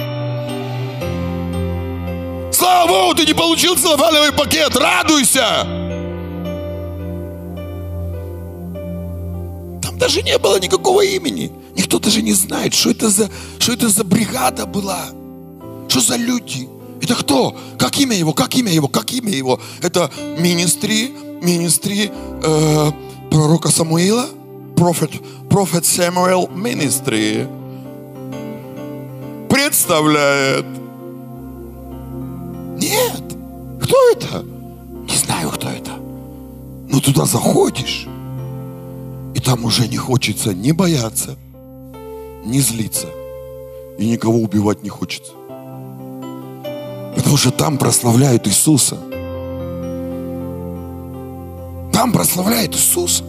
Слава 2.52 2.88
Богу, 2.88 3.16
ты 3.16 3.26
не 3.26 3.34
получил 3.34 3.76
целлофановый 3.76 4.32
пакет. 4.32 4.76
Радуйся. 4.76 5.79
Даже 10.00 10.24
не 10.24 10.38
было 10.38 10.60
никакого 10.60 11.02
имени. 11.02 11.52
Никто 11.76 12.00
даже 12.00 12.22
не 12.22 12.34
знает, 12.34 12.74
что 12.74 12.90
это 12.92 13.10
за, 13.10 13.30
что 13.60 13.74
это 13.74 13.90
за 13.90 14.04
бригада 14.04 14.66
была. 14.66 15.10
Что 15.88 16.00
за 16.00 16.16
люди? 16.16 16.68
Это 17.02 17.16
кто? 17.16 17.56
Как 17.78 17.98
имя 18.00 18.16
его? 18.16 18.34
Как 18.34 18.56
имя 18.56 18.72
его? 18.72 18.88
Как 18.88 19.12
имя 19.12 19.32
его? 19.32 19.60
Это 19.82 20.10
министри, 20.38 21.14
министри 21.42 22.12
э, 22.12 22.92
пророка 23.30 23.70
Самуила? 23.70 24.28
Профет, 24.76 25.12
профет 25.50 25.86
Самуэл 25.86 26.48
министри 26.48 27.48
представляет. 29.50 30.66
Нет. 32.78 33.24
Кто 33.82 33.96
это? 34.12 34.46
Не 35.08 35.16
знаю, 35.16 35.50
кто 35.50 35.70
это. 35.70 35.92
Но 36.90 37.00
туда 37.00 37.26
заходишь, 37.26 38.08
и 39.36 39.40
там 39.40 39.66
уже 39.66 39.88
не 39.88 39.98
хочется 39.98 40.54
ни 40.54 40.72
бояться, 40.72 41.38
ни 42.46 42.60
злиться. 42.60 43.08
И 43.98 44.10
никого 44.10 44.40
убивать 44.40 44.82
не 44.82 44.90
хочется. 44.90 45.34
Потому 47.16 47.38
что 47.38 47.52
там 47.52 47.78
прославляют 47.78 48.48
Иисуса. 48.48 48.98
Там 51.92 52.14
прославляют 52.14 52.74
Иисуса. 52.76 53.24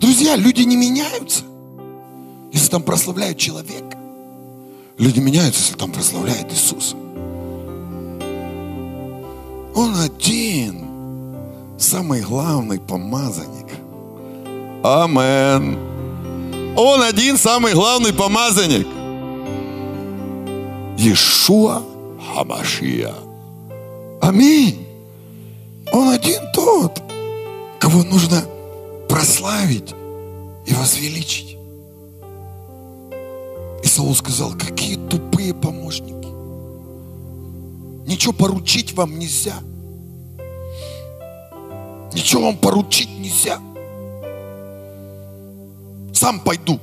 Друзья, 0.00 0.36
люди 0.36 0.62
не 0.62 0.76
меняются, 0.76 1.44
если 2.52 2.70
там 2.70 2.82
прославляют 2.82 3.38
человека. 3.38 3.96
Люди 4.98 5.20
меняются, 5.20 5.60
если 5.60 5.76
там 5.76 5.92
прославляют 5.92 6.50
Иисуса. 6.52 6.96
Он 9.74 9.94
один, 9.96 10.86
самый 11.78 12.22
главный 12.22 12.80
помазанник. 12.80 13.55
Амен. 14.86 15.78
Он 16.76 17.02
один 17.02 17.36
самый 17.38 17.72
главный 17.74 18.12
помазанник. 18.12 18.86
Иешуа 20.96 21.82
Хамашия. 22.32 23.12
Аминь. 24.20 24.86
Он 25.92 26.10
один 26.10 26.40
тот, 26.54 27.02
кого 27.80 28.04
нужно 28.04 28.44
прославить 29.08 29.92
и 30.66 30.74
возвеличить. 30.74 31.56
И 33.82 33.86
Саул 33.88 34.14
сказал, 34.14 34.52
какие 34.52 34.96
тупые 35.08 35.52
помощники. 35.52 36.28
Ничего 38.08 38.32
поручить 38.32 38.92
вам 38.92 39.18
нельзя. 39.18 39.56
Ничего 42.12 42.42
вам 42.42 42.56
поручить 42.56 43.10
нельзя 43.18 43.58
сам 46.16 46.40
пойду. 46.40 46.80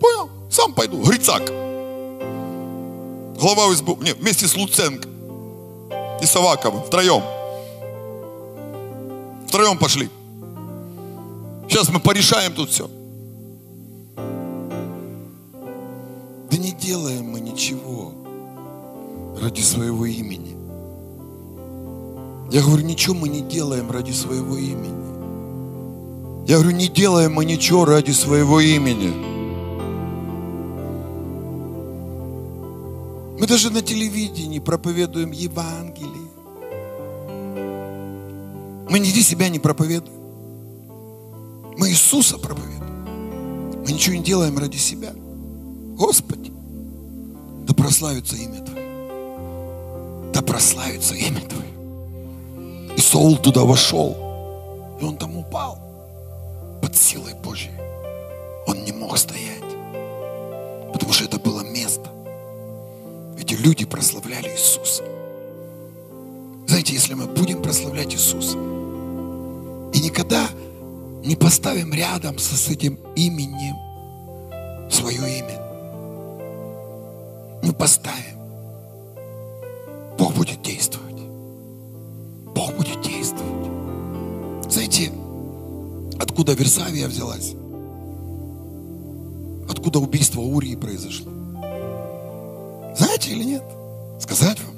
Понял? 0.00 0.28
Сам 0.50 0.74
пойду. 0.74 1.02
Грицак. 1.02 1.46
Глава 3.38 3.74
СБУ. 3.74 3.98
Не, 4.02 4.12
вместе 4.14 4.46
с 4.46 4.56
Луценко. 4.56 5.08
И 6.20 6.26
Саваковым. 6.26 6.82
Втроем. 6.82 7.22
Втроем 9.48 9.78
пошли. 9.78 10.10
Сейчас 11.68 11.88
мы 11.88 12.00
порешаем 12.00 12.52
тут 12.52 12.70
все. 12.70 12.90
Да 16.50 16.56
не 16.56 16.72
делаем 16.72 17.30
мы 17.30 17.40
ничего 17.40 18.12
ради 19.40 19.60
своего 19.60 20.04
имени. 20.04 20.56
Я 22.52 22.62
говорю, 22.62 22.84
ничего 22.84 23.14
мы 23.14 23.28
не 23.28 23.40
делаем 23.40 23.90
ради 23.90 24.10
своего 24.10 24.56
имени. 24.56 24.99
Я 26.50 26.56
говорю, 26.56 26.72
не 26.72 26.88
делаем 26.88 27.34
мы 27.34 27.44
ничего 27.44 27.84
ради 27.84 28.10
своего 28.10 28.58
имени. 28.58 29.12
Мы 33.38 33.46
даже 33.46 33.70
на 33.70 33.82
телевидении 33.82 34.58
проповедуем 34.58 35.30
Евангелие. 35.30 36.28
Мы 38.90 38.98
нигде 38.98 39.22
себя 39.22 39.48
не 39.48 39.60
проповедуем. 39.60 40.18
Мы 41.78 41.90
Иисуса 41.90 42.36
проповедуем. 42.36 43.84
Мы 43.86 43.92
ничего 43.92 44.16
не 44.16 44.24
делаем 44.24 44.58
ради 44.58 44.76
себя. 44.76 45.12
Господи, 45.96 46.50
да 47.64 47.74
прославится 47.74 48.34
имя 48.34 48.60
Твое. 48.64 50.32
Да 50.34 50.42
прославится 50.42 51.14
имя 51.14 51.42
Твое. 51.42 52.96
И 52.96 53.00
Саул 53.00 53.36
туда 53.36 53.62
вошел, 53.62 54.16
и 55.00 55.04
он 55.04 55.16
там 55.16 55.36
упал 55.36 55.89
под 56.90 56.98
силой 56.98 57.34
Божьей. 57.34 57.70
Он 58.66 58.82
не 58.82 58.90
мог 58.90 59.16
стоять. 59.16 59.62
Потому 60.92 61.12
что 61.12 61.24
это 61.24 61.38
было 61.38 61.60
место. 61.60 62.10
Эти 63.38 63.54
люди 63.54 63.84
прославляли 63.84 64.48
Иисуса. 64.48 65.04
Знаете, 66.66 66.94
если 66.94 67.14
мы 67.14 67.26
будем 67.26 67.62
прославлять 67.62 68.12
Иисуса 68.12 68.58
и 69.92 70.00
никогда 70.00 70.48
не 71.24 71.36
поставим 71.36 71.94
рядом 71.94 72.38
с 72.38 72.68
этим 72.68 72.98
именем 73.14 73.76
свое 74.90 75.38
имя, 75.38 75.60
не 77.62 77.72
поставим, 77.72 78.38
Бог 80.18 80.34
будет 80.34 80.60
действовать. 80.62 81.09
Откуда 86.40 86.54
Версавия 86.54 87.06
взялась? 87.06 87.54
Откуда 89.68 89.98
убийство 89.98 90.40
Урии 90.40 90.74
произошло? 90.74 91.30
Знаете 92.96 93.32
или 93.32 93.44
нет? 93.44 93.62
Сказать 94.18 94.56
вам? 94.62 94.74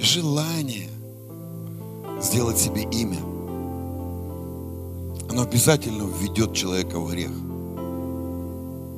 Желание 0.00 0.88
сделать 2.22 2.56
себе 2.56 2.84
имя, 2.84 3.18
оно 5.28 5.42
обязательно 5.42 6.04
введет 6.04 6.54
человека 6.54 6.98
в 6.98 7.10
грех. 7.10 7.32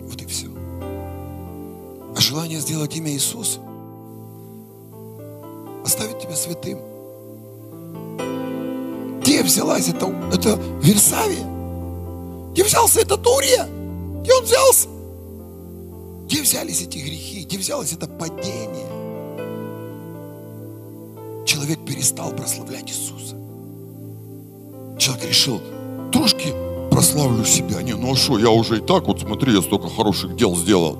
Вот 0.05 0.23
и 0.23 0.27
все. 0.27 0.47
А 2.17 2.21
желание 2.21 2.61
сделать 2.61 2.95
имя 2.97 3.11
Иисуса 3.11 3.59
оставит 5.85 6.21
тебя 6.21 6.37
святым 6.37 6.92
где 9.43 9.51
взялась 9.51 9.89
это, 9.89 10.07
это 10.33 10.59
Версавия? 10.83 11.45
Где 12.53 12.63
взялся 12.63 13.01
этот 13.01 13.27
Урия? 13.27 13.67
Где 14.23 14.33
он 14.35 14.45
взялся? 14.45 14.89
Где 16.27 16.43
взялись 16.43 16.83
эти 16.83 16.99
грехи? 16.99 17.43
Где 17.43 17.59
взялось 17.59 17.93
это 17.93 18.07
падение? 18.07 18.87
Человек 21.45 21.85
перестал 21.85 22.31
прославлять 22.31 22.89
Иисуса. 22.89 23.37
Человек 24.99 25.25
решил, 25.25 25.61
трошки 26.13 26.55
прославлю 26.91 27.45
себя. 27.45 27.83
Не, 27.83 27.95
ну 27.95 28.13
а 28.13 28.17
что, 28.17 28.39
я 28.39 28.51
уже 28.51 28.79
и 28.79 28.81
так, 28.81 29.09
вот 29.09 29.21
смотри, 29.21 29.55
я 29.55 29.61
столько 29.61 29.89
хороших 29.89 30.37
дел 30.37 30.55
сделал. 30.55 30.99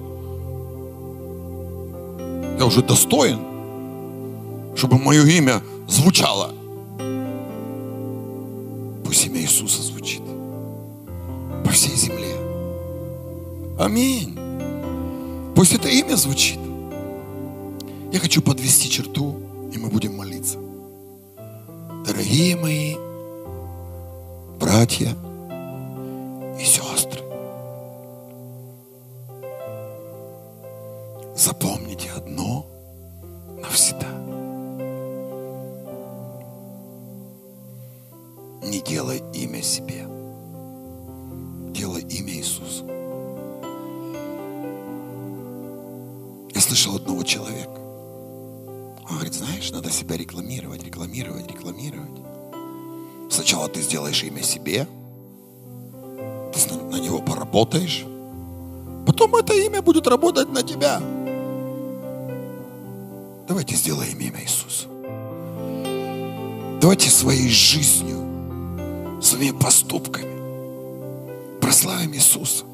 Я 2.59 2.67
уже 2.67 2.83
достоин, 2.83 3.39
чтобы 4.75 4.99
мое 4.99 5.25
имя 5.27 5.63
звучало. 5.89 6.55
Иисуса 9.43 9.83
звучит 9.83 10.23
по 11.65 11.71
всей 11.71 11.97
земле. 11.97 12.37
Аминь. 13.77 14.39
Пусть 15.57 15.75
это 15.75 15.89
имя 15.89 16.15
звучит. 16.15 16.61
Я 18.13 18.21
хочу 18.21 18.41
подвести 18.41 18.89
черту, 18.89 19.41
и 19.73 19.79
мы 19.79 19.89
будем 19.89 20.17
молиться. 20.17 20.59
Дорогие 22.07 22.55
мои 22.57 22.95
братья 24.61 25.17
и 26.61 26.65
сестры, 26.65 27.21
запомните 31.35 31.92
имя 39.63 39.65
себе, 39.65 40.07
делай 41.73 42.03
имя 42.03 42.33
Иисусу. 42.33 42.85
Я 46.55 46.61
слышал 46.61 46.97
одного 46.97 47.23
человека. 47.23 47.71
Он 49.09 49.17
говорит, 49.17 49.35
знаешь, 49.35 49.71
надо 49.71 49.91
себя 49.91 50.17
рекламировать, 50.17 50.85
рекламировать, 50.85 51.51
рекламировать. 51.51 52.21
Сначала 53.31 53.69
ты 53.69 53.81
сделаешь 53.81 54.23
имя 54.25 54.43
себе, 54.43 54.87
ты 56.53 56.75
на 56.75 57.01
него 57.01 57.21
поработаешь, 57.21 58.05
потом 59.07 59.37
это 59.37 59.55
имя 59.55 59.81
будет 59.81 60.07
работать 60.07 60.49
на 60.49 60.63
тебя. 60.63 61.01
Давайте 63.49 63.77
сделаем 63.77 64.19
имя 64.19 64.43
Иисуса. 64.43 64.89
Давайте 66.81 67.11
своей 67.11 67.49
жизнью, 67.49 68.22
своими 69.23 69.57
поступками 69.57 71.61
прославим 71.61 72.13
Иисуса. 72.13 72.65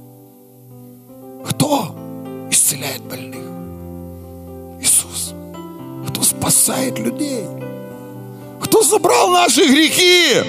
Кто 1.46 1.94
исцеляет 2.50 3.02
больных? 3.02 3.44
Иисус. 4.80 5.34
Кто 6.08 6.22
спасает 6.22 6.98
людей? 6.98 7.44
Кто 8.60 8.82
забрал 8.82 9.30
наши 9.30 9.66
грехи? 9.66 10.42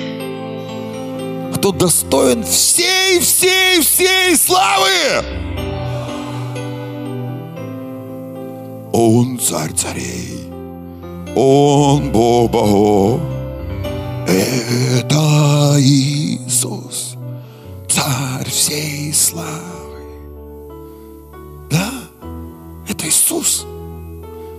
Кто 1.55 1.71
достоин 1.71 2.43
всей, 2.43 3.19
всей, 3.19 3.81
всей 3.81 4.37
славы? 4.37 5.23
Он 8.93 9.39
царь 9.39 9.73
царей, 9.73 10.45
Он 11.35 12.11
Бог 12.11 12.51
богов. 12.51 13.38
Это 14.29 15.75
Иисус, 15.79 17.15
царь 17.89 18.47
всей 18.47 19.11
славы. 19.11 20.03
Да, 21.71 21.91
это 22.87 23.07
Иисус. 23.07 23.65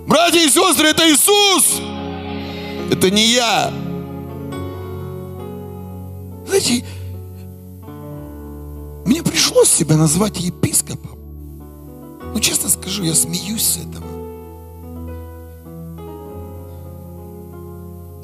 Братья 0.08 0.40
и 0.40 0.48
сестры, 0.48 0.88
это 0.88 1.08
Иисус. 1.08 1.80
Это 2.90 3.12
не 3.12 3.26
я. 3.28 3.72
Знаете, 6.48 6.84
мне 9.04 9.22
пришлось 9.22 9.68
себя 9.68 9.96
назвать 9.96 10.40
епископом. 10.40 11.16
Ну, 12.34 12.40
честно 12.40 12.68
скажу, 12.70 13.04
я 13.04 13.14
смеюсь 13.14 13.64
с 13.64 13.76
этого. 13.76 14.04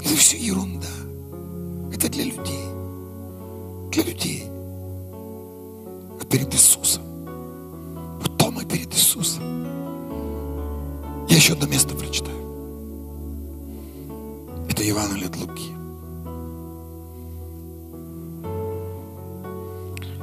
Это 0.00 0.16
все 0.16 0.38
ерунда. 0.38 0.95
Это 2.06 2.12
для 2.12 2.24
людей. 2.24 2.64
Для 3.90 4.04
людей. 4.04 4.44
А 6.20 6.24
перед 6.30 6.54
Иисусом. 6.54 7.02
Кто 8.22 8.52
мы 8.52 8.64
перед 8.64 8.94
Иисусом? 8.94 9.42
Я 11.28 11.34
еще 11.34 11.54
одно 11.54 11.66
место 11.66 11.96
прочитаю. 11.96 12.36
Это 14.68 14.84
Евангелие 14.84 15.26
от 15.26 15.36
Луки. 15.36 15.72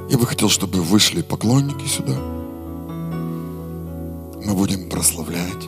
Я 0.09 0.17
бы 0.17 0.25
хотел, 0.25 0.47
чтобы 0.47 0.81
вышли 0.81 1.21
поклонники 1.21 1.86
сюда. 1.86 2.15
Мы 4.45 4.53
будем 4.53 4.89
прославлять 4.89 5.67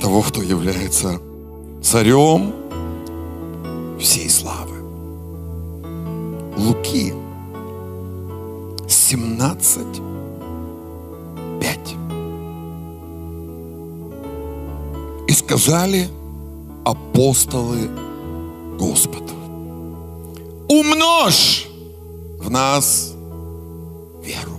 того, 0.00 0.22
кто 0.22 0.40
является 0.40 1.20
царем 1.82 2.61
всей 4.02 4.28
славы. 4.28 4.82
Луки 6.56 7.14
17, 8.88 9.86
5. 11.60 11.96
И 15.28 15.32
сказали 15.32 16.08
апостолы 16.84 17.88
Господу, 18.78 19.32
умножь 20.68 21.68
в 22.38 22.50
нас 22.50 23.14
веру. 24.24 24.56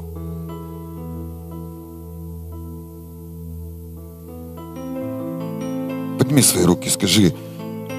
Подними 6.18 6.41
свои 6.41 6.64
руки, 6.64 6.88
скажи, 6.89 7.36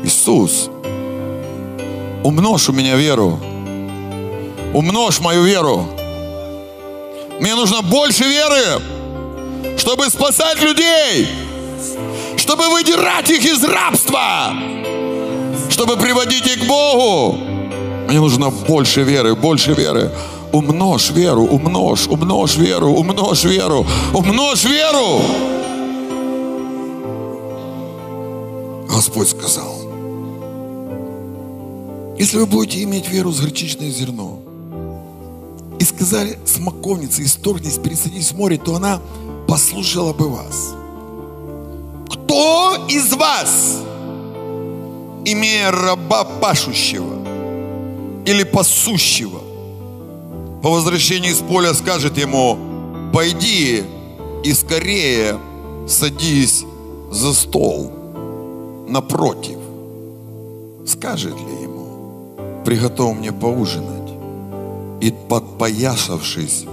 Иисус, 0.03 0.71
умножь 2.25 2.69
у 2.69 2.73
меня 2.73 2.97
веру. 2.97 3.39
Умножь 4.73 5.21
мою 5.21 5.45
веру. 5.45 5.87
Мне 7.39 7.55
нужно 7.55 7.83
больше 7.83 8.25
веры, 8.25 8.81
чтобы 9.77 10.09
спасать 10.11 10.61
людей, 10.63 11.29
чтобы 12.37 12.69
выдирать 12.71 13.31
их 13.31 13.45
из 13.45 13.63
рабства, 13.63 14.53
чтобы 15.71 15.97
приводить 15.97 16.47
их 16.47 16.65
к 16.65 16.67
Богу. 16.67 17.37
Мне 18.09 18.19
нужно 18.19 18.51
больше 18.51 19.03
веры, 19.03 19.35
больше 19.35 19.73
веры. 19.75 20.11
Умножь 20.53 21.11
веру, 21.11 21.43
умножь, 21.43 22.07
умножь 22.07 22.57
веру, 22.57 22.93
умножь 22.93 23.45
веру, 23.45 23.87
умножь 24.13 24.65
веру. 24.65 25.21
Господь 28.89 29.29
сказал, 29.29 29.74
если 32.19 32.39
вы 32.39 32.47
будете 32.47 32.83
иметь 32.83 33.09
веру 33.09 33.33
с 33.33 33.41
горчичное 33.41 33.91
зерно, 33.91 34.41
и 35.79 35.85
сказали 35.85 36.39
смоковнице, 36.45 37.25
исторгнись, 37.25 37.79
пересадись 37.79 38.33
в 38.33 38.37
море, 38.37 38.59
то 38.59 38.77
она 38.77 39.01
послушала 39.49 40.13
бы 40.13 40.29
вас. 40.29 40.75
Кто 42.09 42.87
из 42.89 43.13
вас, 43.13 43.83
имея 45.25 45.71
раба 45.71 46.25
пашущего 46.25 47.19
или 48.25 48.45
пасущего, 48.45 49.41
по 50.63 50.71
возвращении 50.71 51.31
из 51.31 51.41
поля 51.41 51.75
скажет 51.75 52.17
ему, 52.17 52.57
пойди 53.13 53.83
и 54.45 54.53
скорее 54.55 55.39
садись 55.87 56.65
за 57.11 57.35
стол 57.35 57.93
напротив. 58.89 59.59
Скажет 60.87 61.35
ли 61.35 61.54
приготовь 62.65 63.17
мне 63.17 63.33
поужинать 63.33 64.13
и 65.01 65.13
подпоясавшись, 65.29 66.65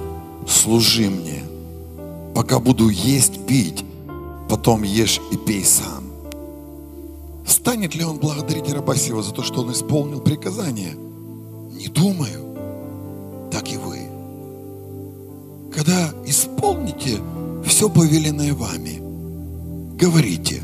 служи 0.48 1.10
мне, 1.10 1.44
пока 2.34 2.60
буду 2.60 2.90
есть, 2.90 3.46
пить, 3.46 3.84
потом 4.50 4.84
ешь 4.84 5.20
и 5.32 5.38
пей 5.38 5.64
сам. 5.64 6.06
Станет 7.46 7.96
ли 7.96 8.04
он 8.04 8.18
благодарить 8.18 8.72
раба 8.72 8.96
сего 8.96 9.22
за 9.22 9.32
то, 9.32 9.44
что 9.44 9.62
он 9.62 9.72
исполнил 9.72 10.22
приказание? 10.22 10.96
Не 11.72 11.88
думаю. 11.88 13.50
Так 13.52 13.72
и 13.72 13.78
вы. 13.78 14.00
Когда 15.74 16.12
исполните 16.26 17.20
все 17.66 17.90
повеленное 17.90 18.54
вами, 18.54 19.02
говорите, 19.98 20.62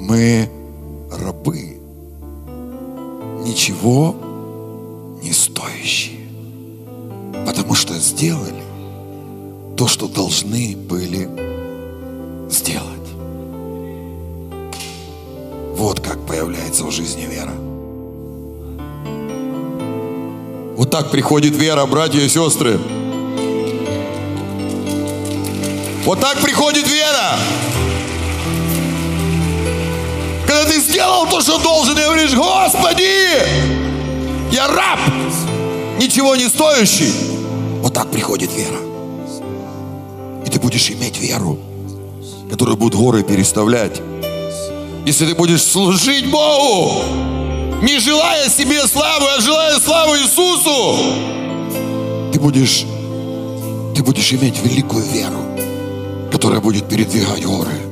мы 0.00 0.48
рабы, 1.10 1.75
ничего 3.56 4.14
не 5.22 5.32
стоящие, 5.32 6.28
потому 7.46 7.74
что 7.74 7.94
сделали 7.94 8.62
то, 9.78 9.88
что 9.88 10.08
должны 10.08 10.76
были 10.76 11.26
сделать. 12.50 12.84
Вот 15.74 16.00
как 16.00 16.18
появляется 16.26 16.84
в 16.84 16.90
жизни 16.90 17.22
вера. 17.22 17.54
Вот 20.76 20.90
так 20.90 21.10
приходит 21.10 21.56
вера, 21.56 21.86
братья 21.86 22.20
и 22.20 22.28
сестры. 22.28 22.78
Вот 26.04 26.20
так 26.20 26.42
приходит 26.42 26.86
вера. 26.86 27.38
Сделал 30.96 31.26
то, 31.28 31.42
что 31.42 31.58
должен, 31.58 31.98
и 31.98 32.02
говоришь, 32.02 32.32
Господи, 32.32 33.04
я 34.50 34.66
раб, 34.66 34.98
ничего 36.00 36.34
не 36.36 36.48
стоящий. 36.48 37.12
Вот 37.82 37.92
так 37.92 38.10
приходит 38.10 38.50
вера. 38.56 38.78
И 40.46 40.48
ты 40.48 40.58
будешь 40.58 40.90
иметь 40.90 41.18
веру, 41.18 41.58
которая 42.50 42.76
будет 42.76 42.94
горы 42.94 43.22
переставлять. 43.24 44.00
Если 45.04 45.26
ты 45.26 45.34
будешь 45.34 45.62
служить 45.62 46.30
Богу, 46.30 47.02
не 47.82 47.98
желая 47.98 48.48
себе 48.48 48.86
славы, 48.86 49.26
а 49.36 49.40
желая 49.42 49.78
славы 49.78 50.16
Иисусу, 50.20 50.96
ты 52.32 52.40
будешь, 52.40 52.86
ты 53.94 54.02
будешь 54.02 54.32
иметь 54.32 54.64
великую 54.64 55.04
веру, 55.04 55.44
которая 56.32 56.60
будет 56.60 56.88
передвигать 56.88 57.44
горы. 57.44 57.85